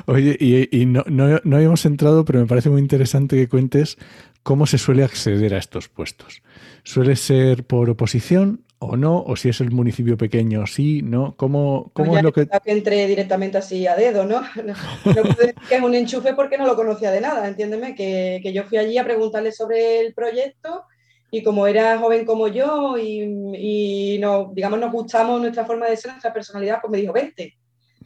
[0.05, 3.97] Oye, y, no, no, no, habíamos entrado, pero me parece muy interesante que cuentes
[4.43, 6.41] cómo se suele acceder a estos puestos.
[6.83, 9.21] ¿Suele ser por oposición o no?
[9.21, 11.35] ¿O si es el municipio pequeño, sí, no?
[11.35, 12.47] ¿Cómo, cómo es lo que...?
[12.47, 14.41] que entré directamente así a dedo, ¿no?
[14.63, 18.39] No, puedo decir que es un enchufe porque no lo conocía de nada, entiéndeme, que,
[18.41, 20.85] que, yo fui allí a preguntarle sobre el proyecto
[21.29, 25.97] y como era joven como yo y, y no, digamos, nos gustamos nuestra forma de
[25.97, 27.57] ser, nuestra personalidad, pues me dijo, vente.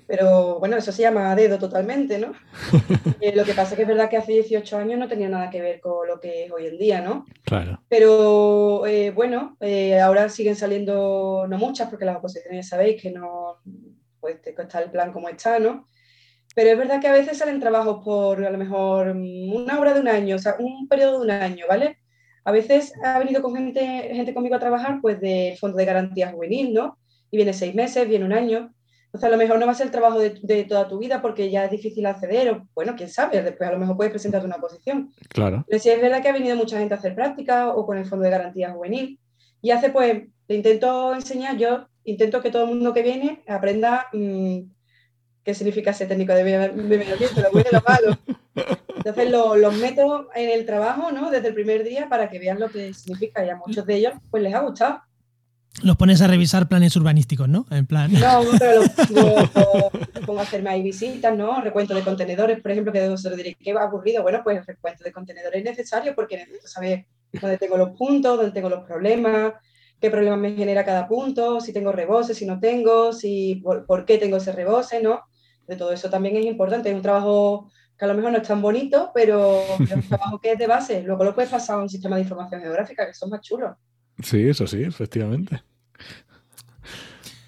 [0.08, 2.34] Pero bueno, eso se llama dedo totalmente, ¿no?
[3.22, 5.50] Eh, lo que pasa es que es verdad que hace 18 años no tenía nada
[5.50, 7.26] que ver con lo que es hoy en día, ¿no?
[7.46, 7.82] Claro.
[7.88, 13.12] Pero eh, bueno, eh, ahora siguen saliendo, no muchas, porque las oposiciones ya sabéis que
[13.12, 13.60] no,
[14.20, 15.88] pues está el plan como está, ¿no?
[16.56, 20.02] Pero es verdad que a veces salen trabajos por a lo mejor una hora de
[20.02, 21.98] un año, o sea, un periodo de un año, ¿vale?
[22.46, 23.82] A veces ha venido con gente,
[24.14, 26.98] gente conmigo a trabajar pues de Fondo de Garantía Juvenil, ¿no?
[27.32, 28.74] Y viene seis meses, viene un año.
[29.16, 31.22] O sea, a lo mejor no va a ser el trabajo de, toda tu vida
[31.22, 34.48] porque ya es difícil acceder, o bueno, quién sabe, después a lo mejor puedes presentarte
[34.48, 35.14] una posición.
[35.30, 35.64] Claro.
[35.68, 38.06] Pero sí es verdad que ha venido mucha gente a hacer práctica o con el
[38.06, 39.20] Fondo de Garantía Juvenil.
[39.62, 44.08] Y hace, pues, le intento enseñar, yo intento que todo el mundo que viene aprenda
[44.14, 44.62] mm,
[45.44, 46.64] qué significa ese técnico de medio
[47.14, 48.18] ambiente, lo bueno y lo malo.
[48.96, 51.30] Entonces los meto en el trabajo, ¿no?
[51.30, 54.14] Desde el primer día para que vean lo que significa y a muchos de ellos,
[54.32, 55.02] pues les ha gustado
[55.82, 57.66] los pones a revisar planes urbanísticos, ¿no?
[57.72, 58.12] En plan.
[58.14, 61.62] No, pero lo, pongo a hacerme ahí visitas, ¿no?
[61.62, 64.22] Recuento de contenedores, por ejemplo, que se lo diré, ¿qué ha ocurrido?
[64.22, 68.38] Bueno, pues el recuento de contenedores es necesario porque necesito saber donde tengo los puntos,
[68.38, 69.54] donde tengo los problemas,
[70.00, 74.18] qué problemas me genera cada punto, si tengo rebose, si no tengo, si por, qué
[74.18, 75.22] tengo ese rebose, ¿no?
[75.68, 76.90] De todo eso también es importante.
[76.90, 80.40] Es un trabajo que a lo mejor no es tan bonito, pero es un trabajo
[80.40, 81.02] que es de base.
[81.02, 83.76] Luego lo puedes pasar a un sistema de información geográfica, que son más chulos.
[84.22, 85.64] Sí, eso sí, efectivamente.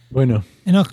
[0.09, 0.43] Bueno.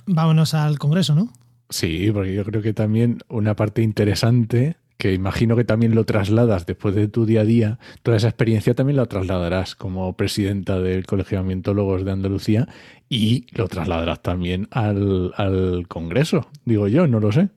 [0.06, 1.32] vámonos al Congreso, ¿no?
[1.70, 6.64] Sí, porque yo creo que también una parte interesante que imagino que también lo trasladas
[6.64, 11.06] después de tu día a día, toda esa experiencia también la trasladarás como presidenta del
[11.06, 12.68] Colegio de Ambientólogos de Andalucía
[13.08, 17.48] y lo trasladarás también al, Congreso, digo yo, no lo sé.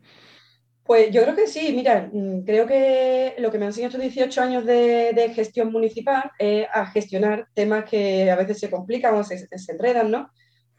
[0.85, 4.01] Pues yo creo que sí, mira, mm, creo que lo que me han enseñado estos
[4.01, 9.23] 18 años de, gestión municipal es a gestionar temas que a veces se complican o
[9.23, 10.29] se, enredan, ¿no?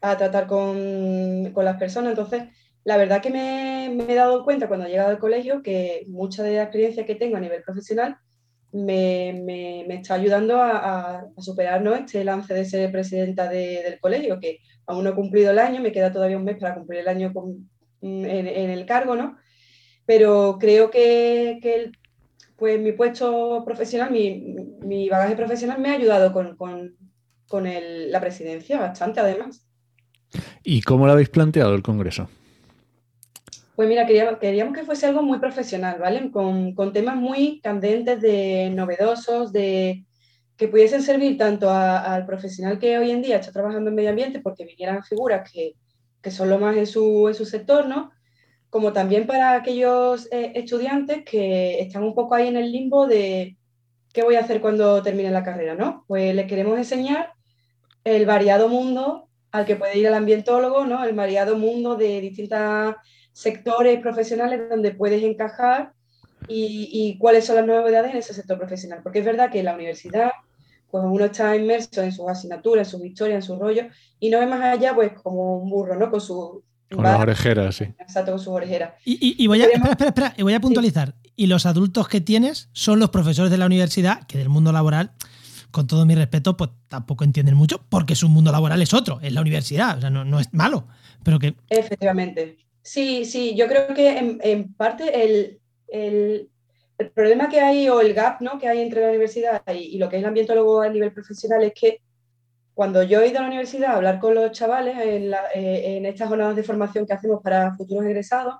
[0.01, 2.11] A tratar con, con las personas.
[2.11, 2.43] Entonces,
[2.87, 6.55] la verdad que me, he dado cuenta cuando he llegado al colegio que mucha de
[6.55, 8.15] la experiencia que tengo a nivel profesional
[8.71, 15.09] me, está ayudando a, superar este lance de ser presidenta del colegio, que aún no
[15.09, 17.33] he cumplido el año, me queda todavía un mes para cumplir el año
[18.01, 19.37] en, el cargo, ¿no?
[20.07, 21.91] Pero creo que,
[22.55, 26.95] pues mi puesto profesional, mi, bagaje profesional me ha ayudado con,
[27.51, 29.67] la presidencia bastante, además.
[30.63, 32.29] ¿Y cómo lo habéis planteado el Congreso?
[33.75, 36.31] Pues mira, queríamos, queríamos que fuese algo muy profesional, ¿vale?
[36.31, 40.05] Con, con, temas muy candentes, de novedosos, de
[40.55, 44.39] que pudiesen servir tanto al profesional que hoy en día está trabajando en medio ambiente,
[44.39, 45.75] porque vinieran figuras que,
[46.21, 48.11] que son lo más en su, en su sector, ¿no?
[48.69, 53.57] Como también para aquellos eh, estudiantes que están un poco ahí en el limbo de
[54.13, 56.03] qué voy a hacer cuando termine la carrera, ¿no?
[56.07, 57.33] Pues les queremos enseñar
[58.03, 61.03] el variado mundo al que puede ir el ambientólogo, ¿no?
[61.03, 62.95] El variado mundo de distintas
[63.31, 65.93] sectores profesionales donde puedes encajar
[66.47, 69.01] y, cuáles son las novedades en ese sector profesional.
[69.03, 70.31] Porque es verdad que la universidad,
[70.89, 73.87] pues uno está inmerso en sus asignaturas, en sus historias, en sus rollos,
[74.19, 76.09] y no ve más allá, pues como un burro, ¿no?
[76.09, 76.63] Con su...
[76.89, 77.85] Con las orejeras, sí.
[77.99, 78.93] Exacto, con sus orejeras.
[79.03, 81.15] Y, voy a, espera, espera, espera, y voy a puntualizar.
[81.35, 85.11] Y los adultos que tienes son los profesores de la universidad, que del mundo laboral,
[85.71, 89.33] con todo mi respeto, pues tampoco entienden mucho, porque su mundo laboral es otro, es
[89.33, 90.87] la universidad, o sea, no, no es malo,
[91.23, 91.55] pero que...
[91.69, 92.57] Efectivamente.
[92.81, 96.49] Sí, sí, yo creo que en, parte el, el,
[97.13, 98.57] problema que hay o el gap ¿no?
[98.57, 101.73] que hay entre la universidad y, lo que es el ambientólogo a nivel profesional es
[101.73, 102.01] que
[102.77, 106.05] cuando yo he ido a la universidad a hablar con los chavales en, eh, en
[106.05, 108.53] estas jornadas de formación que hacemos para futuros egresados,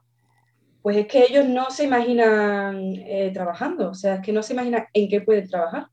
[0.82, 4.54] pues es que ellos no se imaginan eh, trabajando, o sea, es que no se
[4.54, 5.86] imaginan en qué pueden trabajar.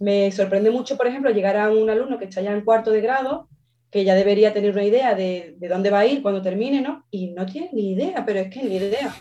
[0.00, 3.00] Me sorprende mucho, por ejemplo, llegar a un alumno que está ya en cuarto de
[3.00, 3.48] grado
[3.92, 7.06] que ya debería tener una idea de, de, dónde va a ir cuando termine, ¿no?
[7.12, 9.14] Y no tiene ni idea, pero es que ni idea.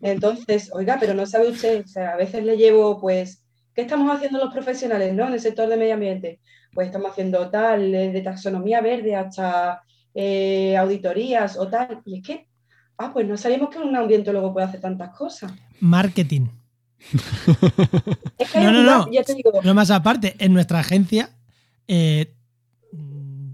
[0.00, 4.10] Entonces, oiga, pero no sabe usted, o sea, a veces le llevo, pues, ¿qué estamos
[4.10, 5.26] haciendo los profesionales, ¿no?
[5.26, 6.40] En el sector de medio ambiente.
[6.78, 9.82] Pues estamos haciendo tal, de taxonomía verde hasta
[10.14, 12.02] eh, auditorías o tal.
[12.04, 12.46] Y es que,
[12.98, 15.50] ah, pues no sabemos que un ambientólogo puede hacer tantas cosas.
[15.80, 16.46] Marketing.
[18.54, 19.10] no, no, no.
[19.10, 19.50] Ya te digo.
[19.64, 21.30] No más aparte, en nuestra agencia
[21.88, 22.36] eh,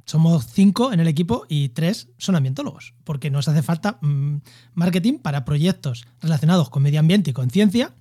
[0.05, 4.37] somos cinco en el equipo y tres son ambientólogos, porque nos hace falta mm,
[4.75, 7.95] marketing para proyectos relacionados con medio ambiente y con ciencia,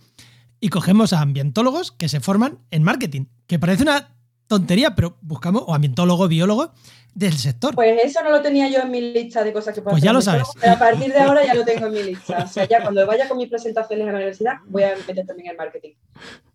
[0.60, 4.13] y cogemos a ambientólogos que se forman en marketing, que parece una
[4.58, 6.72] tontería, pero buscamos, o ambientólogo, biólogo,
[7.16, 7.76] del sector.
[7.76, 10.14] Pues eso no lo tenía yo en mi lista de cosas que puedo Pues ya
[10.14, 10.48] lo sabes.
[10.60, 12.44] Pero a partir de ahora ya lo tengo en mi lista.
[12.44, 15.52] O sea, ya cuando vaya con mis presentaciones a la universidad, voy a meter también
[15.52, 15.92] el marketing.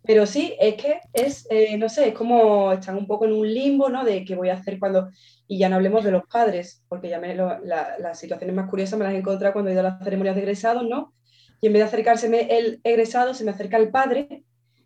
[0.03, 3.51] Pero sí, es que es, eh, no sé, es como están un poco en un
[3.51, 4.03] limbo, ¿no?
[4.03, 5.09] De qué voy a hacer cuando...
[5.47, 9.05] Y ya no hablemos de los padres, porque ya me las situaciones más curiosas me
[9.05, 11.13] las he encontrado cuando he ido a las ceremonias de egresados, ¿no?
[11.61, 14.43] Y en vez de acercárseme el egresado, se me acerca el padre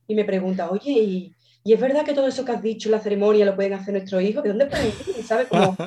[0.07, 2.93] y me pregunta, oye, ¿y, y es verdad que todo eso que has dicho en
[2.93, 4.43] la ceremonia lo pueden hacer nuestros hijos.
[4.43, 5.23] ¿De dónde pueden ir?
[5.23, 5.47] ¿Sabes?
[5.49, 5.77] Como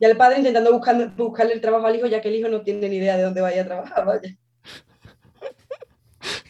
[0.00, 2.62] ya el padre intentando buscar, buscarle el trabajo al hijo, ya que el hijo no
[2.62, 4.06] tiene ni idea de dónde vaya a trabajar.
[4.06, 4.22] Vaya.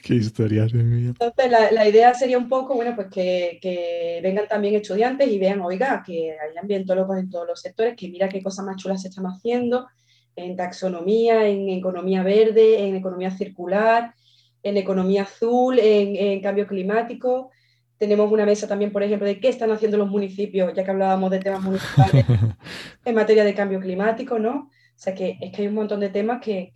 [0.03, 1.09] Qué historia mía.
[1.09, 5.61] Entonces, la, idea sería un poco, bueno, pues que, que, vengan también estudiantes y vean,
[5.61, 9.09] oiga, que hay ambientólogos en todos los sectores, que mira qué cosas más chulas se
[9.09, 9.89] están haciendo
[10.37, 14.15] en taxonomía, en economía verde, en economía circular,
[14.63, 17.51] en economía azul, en, en cambio climático
[17.99, 21.31] tenemos una mesa también, por ejemplo, de qué están haciendo los municipios, ya que hablábamos
[21.31, 22.25] de temas municipales
[23.05, 24.71] en materia de cambio climático, ¿no?
[24.99, 26.73] O sea que es que hay un montón de temas que,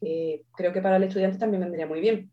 [0.56, 2.30] creo que para el estudiante también vendría muy bien.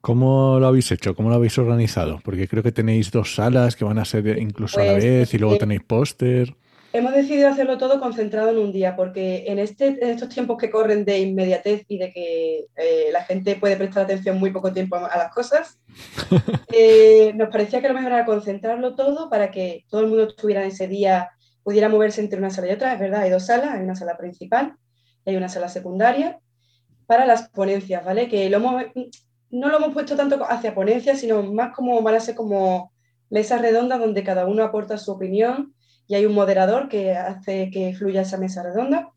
[0.00, 1.14] ¿Cómo lo habéis hecho?
[1.14, 2.20] ¿Cómo lo habéis organizado?
[2.22, 5.34] Porque creo que tenéis dos salas que van a ser incluso a la pues, vez
[5.34, 6.54] y luego tenéis póster.
[6.96, 10.70] Hemos decidido hacerlo todo concentrado en un día, porque en, este, en estos tiempos que
[10.70, 14.96] corren de inmediatez y de que eh, la gente puede prestar atención muy poco tiempo
[14.96, 15.78] a, las cosas,
[16.72, 20.62] eh, nos parecía que lo mejor era concentrarlo todo para que todo el mundo estuviera
[20.62, 21.30] en ese día,
[21.62, 22.94] pudiera moverse entre una sala y otra.
[22.94, 24.74] Es verdad, hay dos salas, hay una sala principal
[25.24, 26.38] y hay una sala secundaria
[27.06, 28.28] para las ponencias, ¿vale?
[28.28, 28.60] Que lo
[29.50, 32.92] no lo hemos puesto tanto hacia ponencias, sino más como van a ser como
[33.30, 35.74] mesas redondas donde cada uno aporta su opinión
[36.08, 39.10] y hay un moderador que hace que fluya esa mesa redonda.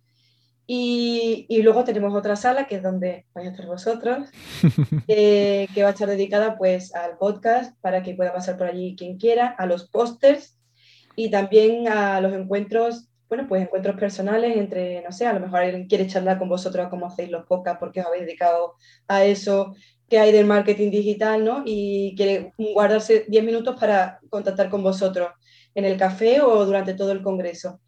[0.72, 4.30] Y, y luego tenemos otra sala que es donde vais a estar vosotros,
[5.08, 8.96] eh, que va a estar dedicada pues al podcast para que pueda pasar por allí
[8.96, 10.60] quien quiera, a los pósters
[11.16, 15.62] y también a los encuentros, bueno, pues encuentros personales entre, no sé, a lo mejor
[15.62, 18.76] alguien quiere charlar con vosotros cómo hacéis los podcasts porque os habéis dedicado
[19.08, 19.74] a eso,
[20.08, 21.64] que hay del marketing digital, ¿no?
[21.66, 25.30] Y quiere guardarse 10 minutos para contactar con vosotros
[25.76, 27.80] en el café o durante todo el congreso.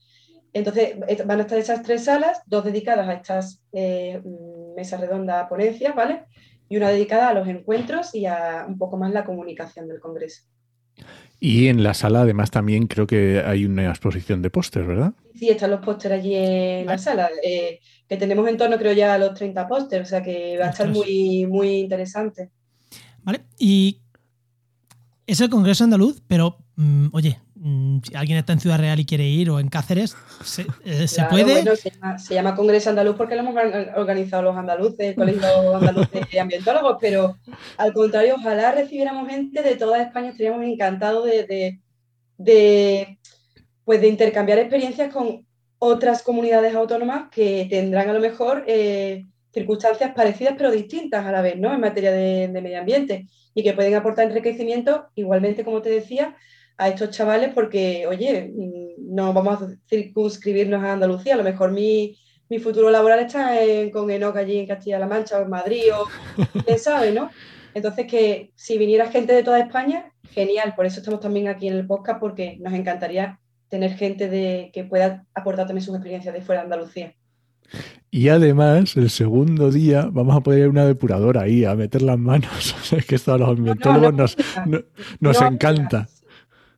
[0.53, 4.21] Entonces, van a estar esas tres salas, dos dedicadas a estas eh,
[4.75, 6.25] mesas redondas ponencias, ¿vale?
[6.67, 10.43] Y una dedicada a los encuentros y a un poco más la comunicación del congreso.
[11.39, 15.13] Y en la sala, además, también creo que hay una exposición de póster, ¿verdad?
[15.33, 19.13] Sí, están los pósteres allí en la sala, eh, que tenemos en torno, creo, ya
[19.13, 22.51] a los 30 pósteres, o sea que va a estar muy, muy interesante.
[23.23, 24.01] Vale, y
[25.25, 27.50] es el Congreso Andaluz, pero, mm, oye, Mm,
[28.03, 31.75] si alguien está en Ciudad Real y quiere ir o en Cáceres, ¿se, eh, puede?
[31.75, 33.55] se, llama, Congreso Andaluz porque lo hemos
[33.95, 37.37] organizado los andaluces, el Colegio Andaluz de Ambientólogos, pero
[37.77, 41.79] al contrario, ojalá recibiéramos gente de toda España, estaríamos encantados de,
[42.37, 43.19] de,
[43.85, 45.45] pues de intercambiar experiencias con
[45.77, 51.43] otras comunidades autónomas que tendrán a lo mejor eh, circunstancias parecidas pero distintas a la
[51.43, 51.71] vez, ¿no?
[51.71, 56.35] En materia de, de medio ambiente y que pueden aportar enriquecimiento, igualmente, como te decía,
[56.81, 58.51] a estos chavales porque, oye,
[58.97, 62.17] no vamos a circunscribirnos a Andalucía, a lo mejor mi,
[62.61, 63.53] futuro laboral está
[63.93, 66.07] con Enoch allí en Castilla-La Mancha o en Madrid o
[66.65, 67.29] quién sabe, ¿no?
[67.75, 71.75] Entonces que si viniera gente de toda España, genial, por eso estamos también aquí en
[71.75, 76.41] el podcast porque nos encantaría tener gente de, que pueda aportar también sus experiencias de
[76.41, 77.15] fuera de Andalucía.
[78.09, 82.01] Y además, el segundo día vamos a poder ir a una depuradora ahí, a meter
[82.01, 82.75] las manos.
[82.91, 84.35] Es que esto a los ambientólogos nos,
[85.21, 86.09] nos encanta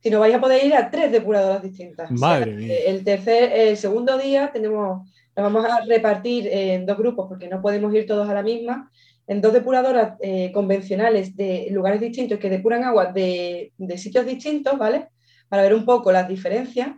[0.04, 2.10] sino vais a poder ir a tres depuradoras distintas.
[2.10, 2.76] Madre mía.
[2.86, 7.62] El tercer, el segundo día tenemos, nos vamos a repartir en dos grupos porque no
[7.62, 8.90] podemos ir todos a la misma,
[9.26, 14.76] en dos depuradoras eh, convencionales de lugares distintos que depuran agua de, de, sitios distintos,
[14.76, 15.08] ¿vale?
[15.48, 16.90] Para ver un poco las diferencias.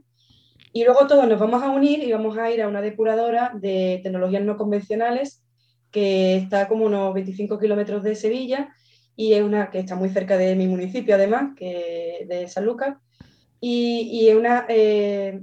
[0.72, 4.00] Y luego todos nos vamos a unir y vamos a ir a una depuradora de
[4.02, 5.44] tecnologías no convencionales
[5.92, 8.74] que está como unos 25 kilómetros de Sevilla
[9.16, 12.96] y es una que está muy cerca de mi municipio además, que de San Lucas,
[13.60, 15.40] y, y es una eh,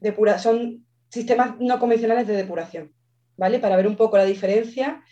[0.00, 2.92] depura son sistemas no convencionales de depuración,
[3.36, 3.58] ¿vale?
[3.58, 5.02] Para ver un poco la diferencia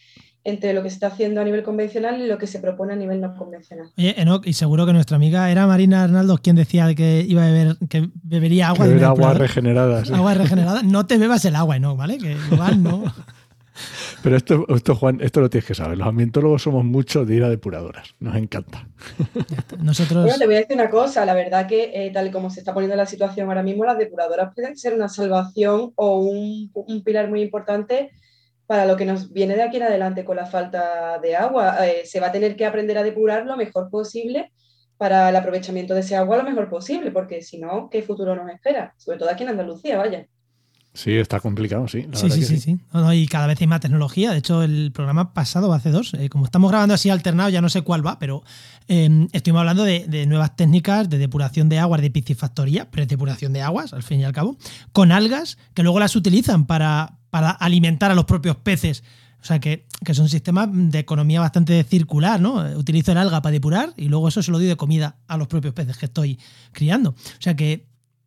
[0.45, 2.97] entre lo que se está haciendo a nivel convencional y lo que se propone a
[2.97, 3.91] nivel no convencional.
[3.99, 7.51] Oye, Enoch, y seguro que nuestra amiga era Marina Arnaldo quien decía que iba a
[7.51, 8.87] beber, que bebería agua.
[8.87, 10.05] de agua regenerada.
[10.15, 10.83] Agua regenerada.
[10.85, 12.19] No te bebas el agua, Enoch, ¿vale?
[12.19, 13.03] Que igual no.
[14.23, 15.99] Pero esto, esto, Juan, esto lo tienes que saber.
[15.99, 18.15] Los ambientólogos somos muchos de ir a depuradoras.
[18.21, 18.89] Nos encanta.
[19.79, 20.25] Nosotros...
[20.25, 21.25] Bueno, te voy a decir una cosa.
[21.25, 24.55] La verdad que, eh, tal como se está poniendo la situación ahora mismo, las depuradoras
[24.55, 28.11] pueden ser una salvación o un, un, pilar muy importante
[28.67, 31.87] para lo que nos viene de aquí en adelante con la falta de agua.
[31.87, 34.53] Eh, se va a tener que aprender a depurar lo mejor posible
[34.97, 38.51] para el aprovechamiento de ese agua lo mejor posible, porque si no, ¿qué futuro nos
[38.51, 38.95] espera?
[38.97, 40.27] Sobre todo aquí en Andalucía, vaya.
[40.97, 42.07] Sí, está complicado, sí.
[42.15, 42.79] sí, sí, sí, sí,
[43.13, 44.31] y cada vez hay más tecnología.
[44.31, 47.69] De hecho, el programa pasado, hace dos, eh, como estamos grabando así alternado, ya no
[47.69, 48.43] sé cuál va, pero
[48.89, 53.93] eh, estuvimos hablando de, nuevas técnicas de depuración de aguas, de piscifactoría, depuración de aguas,
[53.93, 54.57] al fin y al cabo,
[54.93, 59.05] con algas que luego las utilizan para, para alimentar a los propios peces.
[59.43, 62.55] O sea, que, que son sistemas de economía bastante circular, ¿no?
[62.77, 65.47] Utilizo el alga para depurar y luego eso se lo doy de comida a los
[65.47, 66.39] propios peces que estoy
[66.73, 67.11] criando.
[67.11, 67.87] O sea que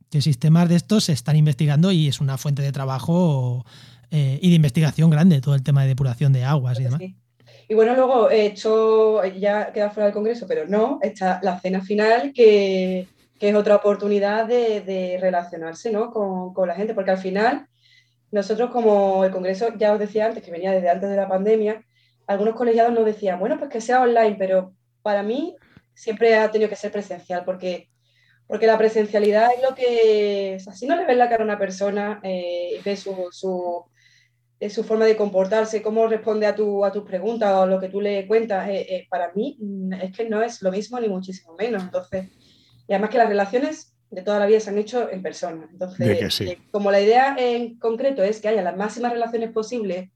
[0.09, 3.65] que sistemas de estos se están investigando y es una fuente de trabajo
[4.11, 7.01] eh, y de investigación grande todo el tema de depuración de aguas y demás.
[7.67, 11.81] Y bueno, luego he hecho, ya queda fuera del Congreso, pero no, está la cena
[11.81, 13.07] final que,
[13.39, 16.09] que es otra oportunidad de, de relacionarse ¿no?
[16.09, 17.67] con, con, la gente, porque al final
[18.31, 21.83] nosotros como el Congreso, ya os decía antes, que venía desde antes de la pandemia,
[22.25, 25.55] algunos colegiados nos decían, bueno, pues que sea online, pero para mí
[25.93, 27.88] siempre ha tenido que ser presencial, porque
[28.49, 31.59] porque la presencialidad es lo que, o si no le ves la cara a una
[31.59, 33.85] persona eh, y ves su, su,
[34.67, 38.01] su, forma de comportarse, cómo responde a, tu, a tus preguntas o lo que tú
[38.01, 41.53] le cuentas, eh, eh, para mí mm, es que no es lo mismo ni muchísimo
[41.59, 41.83] menos.
[41.83, 42.25] Entonces,
[42.87, 45.69] y además que las relaciones de toda la vida se han hecho en persona.
[45.71, 46.45] Entonces, sí.
[46.45, 50.09] eh, como la idea en concreto es que haya las máximas relaciones posibles,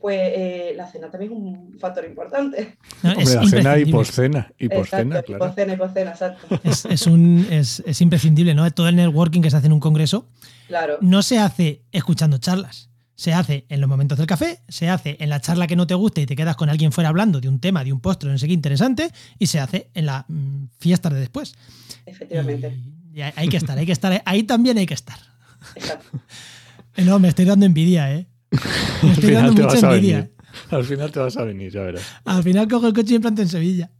[0.00, 2.76] pues eh, la cena también es un factor importante.
[3.02, 4.52] No, Hombre, es la cena y poscena.
[4.58, 5.46] Y poscena, claro.
[5.46, 6.60] hipocena, hipocena, exacto.
[6.62, 8.70] Es, es un, es, es imprescindible, ¿no?
[8.70, 10.28] Todo el networking que se hace en un congreso
[10.68, 12.90] Claro, no se hace escuchando charlas.
[13.14, 15.94] Se hace en los momentos del café, se hace en la charla que no te
[15.94, 18.36] gusta y te quedas con alguien fuera hablando de un tema, de un postre, no
[18.36, 21.54] sé qué interesante, y se hace en la mm, fiesta de después.
[22.04, 22.78] efectivamente.
[23.14, 25.18] Y, y hay que estar, hay que estar, ahí también hay que estar.
[25.74, 26.20] exacto.
[27.04, 28.26] No, me estoy dando envidia, ¿eh?
[29.02, 30.16] Me Al estoy final dando te mucha vas a envidia.
[30.16, 30.30] venir.
[30.70, 32.02] Al final te vas a venir, ya verás.
[32.24, 33.90] Al final cojo el coche y me planto en Sevilla.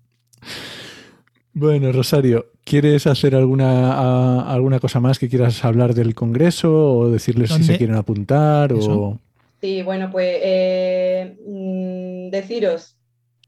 [1.52, 7.10] Bueno, Rosario, ¿quieres hacer alguna, a- alguna cosa más que quieras hablar del Congreso o
[7.10, 8.72] decirles si se quieren apuntar?
[8.74, 9.18] O...
[9.60, 12.96] Sí, bueno, pues eh, mm, deciros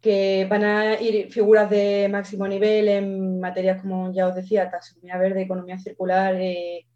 [0.01, 5.19] que van a ir figuras de máximo nivel en materias como ya os decía, taxonomía
[5.19, 6.35] verde, economía circular.
[6.39, 6.87] eh,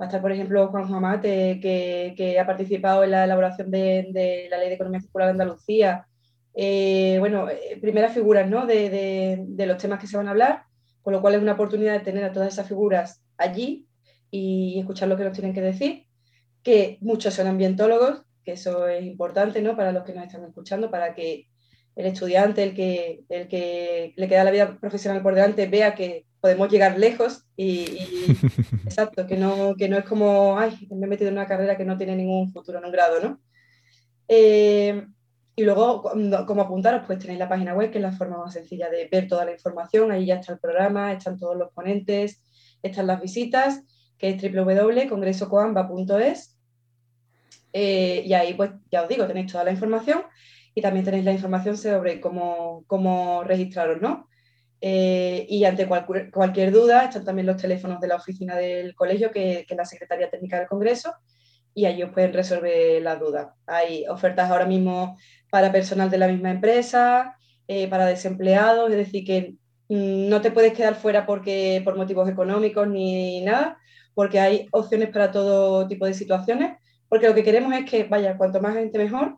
[0.00, 4.08] va a estar, por ejemplo, Juan Amate, que, que ha participado en la elaboración de,
[4.12, 6.06] de la Ley de Economía Circular de Andalucía.
[6.54, 8.66] Eh, bueno, eh, primeras figuras ¿no?
[8.66, 10.62] de, de- de los temas que se van a hablar,
[11.02, 13.86] con lo cual es una oportunidad de tener a todas esas figuras allí
[14.30, 16.06] y escuchar lo que nos tienen que decir,
[16.62, 19.76] que muchos son ambientólogos, que eso es importante ¿no?
[19.76, 21.46] para los que nos están escuchando, para que
[21.96, 26.24] el estudiante, el que, el que le queda la vida profesional por delante, vea que
[26.40, 28.38] podemos llegar lejos y, y-
[28.84, 31.84] exacto, que no, que no es como, ay, me he metido en una carrera que
[31.84, 33.40] no tiene ningún futuro en un grado, ¿no?
[34.28, 35.06] Eh,
[35.56, 36.02] y luego,
[36.46, 39.28] como apuntaros, pues tenéis la página web, que es la forma más sencilla de ver
[39.28, 40.10] toda la información.
[40.10, 42.40] Ahí ya está el programa, están todos los ponentes,
[42.82, 43.82] están las visitas,
[44.16, 46.56] que es www.congresocoamba.es.
[47.74, 50.22] Eh, y ahí, pues ya os digo, tenéis toda la información
[50.74, 54.29] y también tenéis la información sobre cómo, cómo registraros, ¿no?
[54.80, 59.64] Eh, y ante cualquier, duda, están también los teléfonos de la oficina del colegio, que,
[59.66, 61.14] que es la Secretaría Técnica del Congreso,
[61.74, 63.48] y ahí os pueden resolver las dudas.
[63.66, 65.16] Hay ofertas ahora mismo
[65.50, 67.36] para personal de la misma empresa,
[67.68, 69.54] eh, para desempleados, es decir, que
[69.88, 73.78] mm, no te puedes quedar fuera porque, por motivos económicos ni nada,
[74.14, 76.78] porque hay opciones para todo tipo de situaciones,
[77.08, 79.36] porque lo que queremos es que vaya cuanto más gente mejor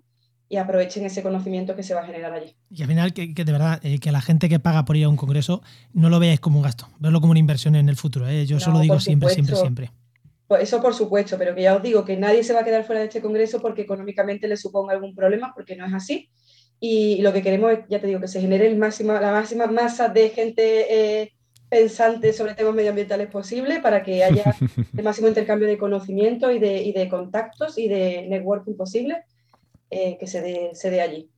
[0.52, 2.54] y aprovechen ese conocimiento que se va a generar allí.
[2.68, 5.06] Y al final, que, que de verdad, eh, que la gente que paga por ir
[5.06, 5.62] a un congreso
[5.94, 8.28] no lo veáis como un gasto, verlo como una inversión en el futuro.
[8.28, 8.44] ¿eh?
[8.44, 9.90] Yo eso No, lo digo siempre, siempre, siempre.
[10.46, 12.84] Pues eso por supuesto, pero que ya os digo que nadie se va a quedar
[12.84, 16.28] fuera de este congreso porque económicamente le suponga algún problema, porque no es así.
[16.78, 19.68] Y lo que queremos es, ya te digo, que se genere el máxima, la máxima
[19.68, 21.32] masa de gente eh,
[21.70, 24.54] pensante sobre temas medioambientales posible para que haya
[24.98, 29.24] el máximo intercambio de conocimiento y de, y de contactos y de networking posible
[29.92, 31.28] eh, que se dé, se dé allí.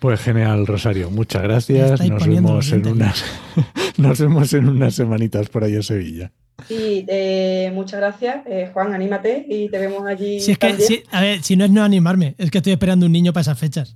[0.00, 1.10] Pues genial, Rosario.
[1.10, 2.00] Muchas gracias.
[2.06, 3.24] Nos vemos en unas
[3.96, 6.32] nos vemos en unas semanitas por ahí en Sevilla.
[6.68, 10.40] Y eh, muchas gracias, eh, Juan, anímate y te vemos allí.
[10.40, 10.88] Si es que, también.
[10.88, 13.42] si- a ver, si no es no animarme, es que estoy esperando un niño para
[13.42, 13.92] esas fechas.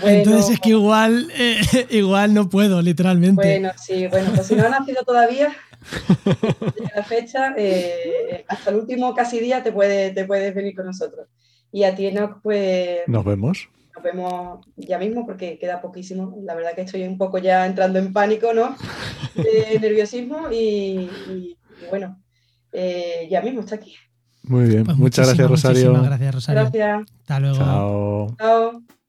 [0.00, 1.60] Bueno, Entonces es que igual, eh,
[1.90, 3.34] igual no puedo, literalmente.
[3.34, 5.52] Bueno, sí, bueno, pues si no ha nacido todavía,
[6.96, 11.26] la fecha, eh, hasta el último casi día te, puede, te puedes venir con nosotros.
[11.72, 13.68] Y a ti, Enoch, pues Nos vemos.
[13.94, 16.36] nos vemos ya mismo porque queda poquísimo.
[16.42, 18.76] La verdad que estoy un poco ya entrando en pánico, ¿no?
[19.34, 22.20] De nerviosismo y, y- y bueno,
[22.72, 23.94] eh, ya mismo está aquí.
[24.42, 24.84] Muy bien.
[24.84, 25.80] Pues Muchas gracias, Rosario.
[25.90, 26.62] muchísimas gracias, Rosario.
[26.62, 27.10] Gracias.
[27.20, 27.56] Hasta luego.
[27.58, 28.36] Chao.
[28.38, 28.99] Chao.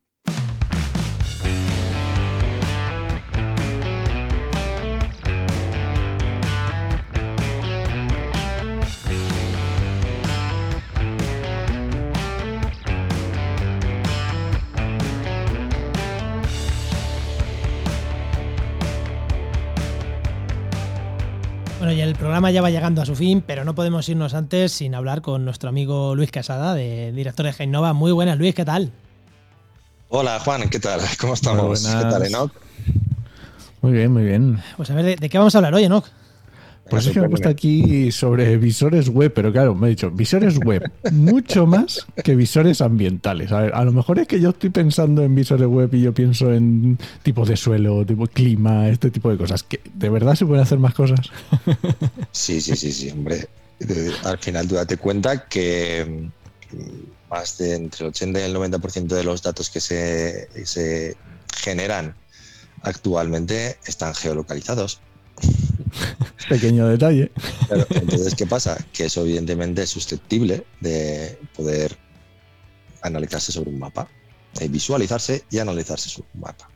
[21.91, 24.71] Bueno, y el programa ya va llegando a su fin, pero no podemos irnos antes
[24.71, 27.91] sin hablar con nuestro amigo Luis Casada, de, director de Genova.
[27.91, 28.93] Muy buenas, Luis, ¿qué tal?
[30.07, 31.01] Hola Juan, ¿qué tal?
[31.19, 31.85] ¿Cómo estamos?
[31.85, 32.53] ¿Qué tal, Enoch?
[33.81, 34.63] Muy bien, muy bien.
[34.77, 36.05] Pues a ver, ¿de, de qué vamos a hablar hoy, Enoch?
[36.91, 40.11] Pues es que me he puesto aquí sobre visores web, pero claro, me he dicho,
[40.11, 43.51] visores web, mucho más que visores ambientales.
[43.53, 46.13] A ver, a lo mejor es que yo estoy pensando en visores web y yo
[46.13, 49.63] pienso en tipo de suelo, tipo clima, este tipo de cosas.
[49.63, 51.21] que ¿De verdad se pueden hacer más cosas?
[52.31, 53.47] Sí, sí, sí, sí, hombre.
[54.25, 56.29] Al final tú date cuenta que
[56.71, 61.15] mm, más de entre el 80 y el 90% de los datos que se, se
[61.55, 62.15] generan
[62.83, 64.99] actualmente están geolocalizados.
[66.49, 67.31] Pequeño detalle.
[67.67, 68.77] Claro, entonces, ¿qué pasa?
[68.93, 71.97] Que eso evidentemente es susceptible de poder
[73.01, 74.07] analizarse sobre un mapa,
[74.59, 76.69] eh, visualizarse y analizarse sobre un mapa.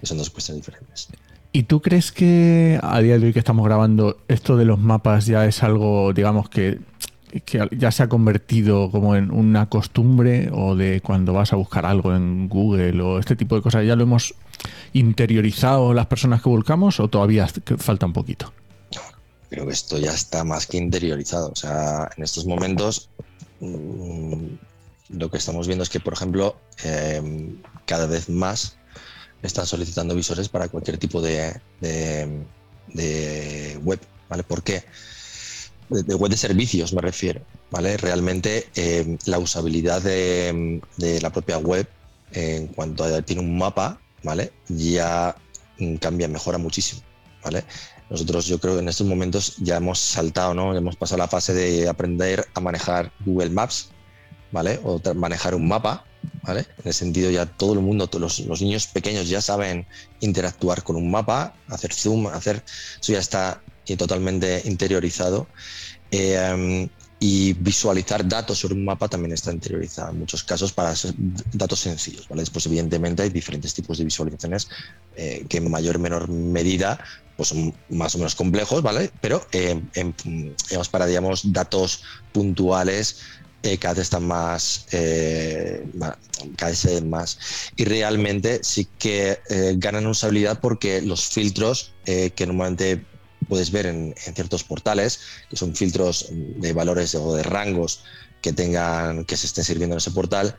[0.00, 1.08] Que son dos cuestiones diferentes.
[1.52, 5.26] ¿Y tú crees que a día de hoy que estamos grabando, esto de los mapas
[5.26, 6.80] ya es algo, digamos, que,
[7.44, 11.86] que ya se ha convertido como en una costumbre o de cuando vas a buscar
[11.86, 13.86] algo en Google o este tipo de cosas?
[13.86, 14.34] ¿Ya lo hemos
[14.94, 17.46] interiorizado las personas que buscamos o todavía
[17.78, 18.52] falta un poquito?
[19.50, 21.50] Creo que esto ya está más que interiorizado.
[21.50, 23.10] O sea, en estos momentos
[23.60, 24.46] mm,
[25.10, 28.76] lo que estamos viendo es que, por ejemplo, em, cada vez más
[29.42, 31.60] están solicitando visores para cualquier tipo de,
[33.82, 34.42] web, ¿vale?
[34.42, 34.82] ¿Por qué?
[35.90, 37.96] De, web de servicios me refiero, ¿vale?
[37.96, 40.80] Realmente eh, la usabilidad de,
[41.20, 41.86] la propia web
[42.32, 44.52] en cuanto a tiene un mapa, ¿vale?
[44.68, 45.36] Ya
[46.00, 47.02] cambia, mejora muchísimo,
[47.44, 47.64] ¿vale?
[48.10, 50.76] Nosotros yo creo que en estos momentos ya hemos saltado, ¿no?
[50.76, 53.90] Hemos pasado la fase de aprender a manejar Google Maps,
[54.50, 54.80] ¿vale?
[54.82, 56.04] O manejar un mapa,
[56.42, 56.60] ¿vale?
[56.82, 59.86] En ese sentido ya todo el mundo, todos los, niños pequeños ya saben
[60.20, 62.64] interactuar con un mapa, hacer zoom, hacer...
[63.00, 63.62] Eso ya está
[63.96, 65.46] totalmente interiorizado.
[66.10, 66.88] Eh,
[67.20, 70.94] y visualizar datos sobre un mapa también está interiorizado en muchos casos para
[71.52, 72.28] datos sencillos.
[72.28, 72.42] ¿vale?
[72.42, 74.68] Después, evidentemente, hay diferentes tipos de visualizaciones
[75.16, 76.98] eh, que en mayor o menor medida
[77.36, 79.10] pues, son más o menos complejos, ¿vale?
[79.20, 79.80] pero eh,
[80.90, 82.02] para digamos, datos
[82.32, 83.18] puntuales
[83.62, 85.86] eh, cada vez están más, eh,
[86.56, 87.38] cada vez más.
[87.76, 89.38] Y realmente sí que
[89.76, 93.06] ganan usabilidad porque los filtros que normalmente
[93.54, 98.02] puedes ver en, ciertos portales, que son filtros de valores o de rangos
[98.42, 100.56] que tengan, que se estén sirviendo en ese portal,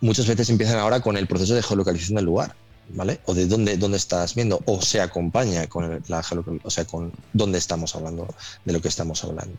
[0.00, 2.56] muchas veces empiezan ahora con el proceso de geolocalización del lugar.
[2.94, 3.20] ¿vale?
[3.26, 6.24] O de dónde, dónde estás viendo, o se acompaña con la
[6.62, 8.26] o sea, con dónde estamos hablando,
[8.64, 9.56] de lo que estamos hablando.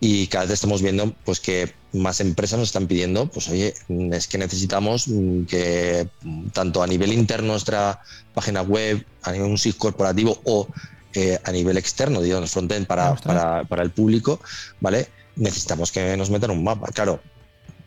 [0.00, 4.26] Y cada vez estamos viendo pues que más empresas nos están pidiendo, pues oye, es
[4.26, 5.06] que necesitamos
[5.48, 6.08] que
[6.52, 8.00] tanto a nivel interno nuestra
[8.34, 10.68] página web, a nivel un SIG corporativo o
[11.14, 14.40] eh, a nivel externo, digamos, frontend para, para, para el público,
[14.80, 15.08] ¿vale?
[15.36, 16.88] Necesitamos que nos metan un mapa.
[16.92, 17.20] Claro,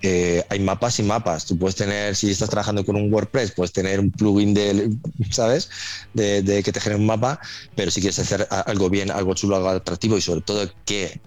[0.06, 1.46] eh, hay mapas y mapas.
[1.46, 4.92] Tú puedes tener, si estás trabajando con un WordPress, puedes tener un plugin de,
[5.32, 5.70] ¿sabes?
[6.14, 7.40] De, que te genere un mapa,
[7.74, 11.22] pero si quieres hacer algo bien, algo chulo, algo atractivo y sobre todo que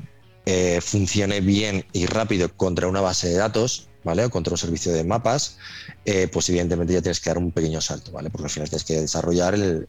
[0.44, 4.24] eh, funcione bien y rápido contra una base de datos, ¿vale?
[4.24, 5.58] O contra un servicio de mapas,
[6.04, 8.30] eh, pues evidentemente ya tienes que dar un pequeño salto, ¿vale?
[8.30, 9.88] Porque al final tienes que desarrollar el,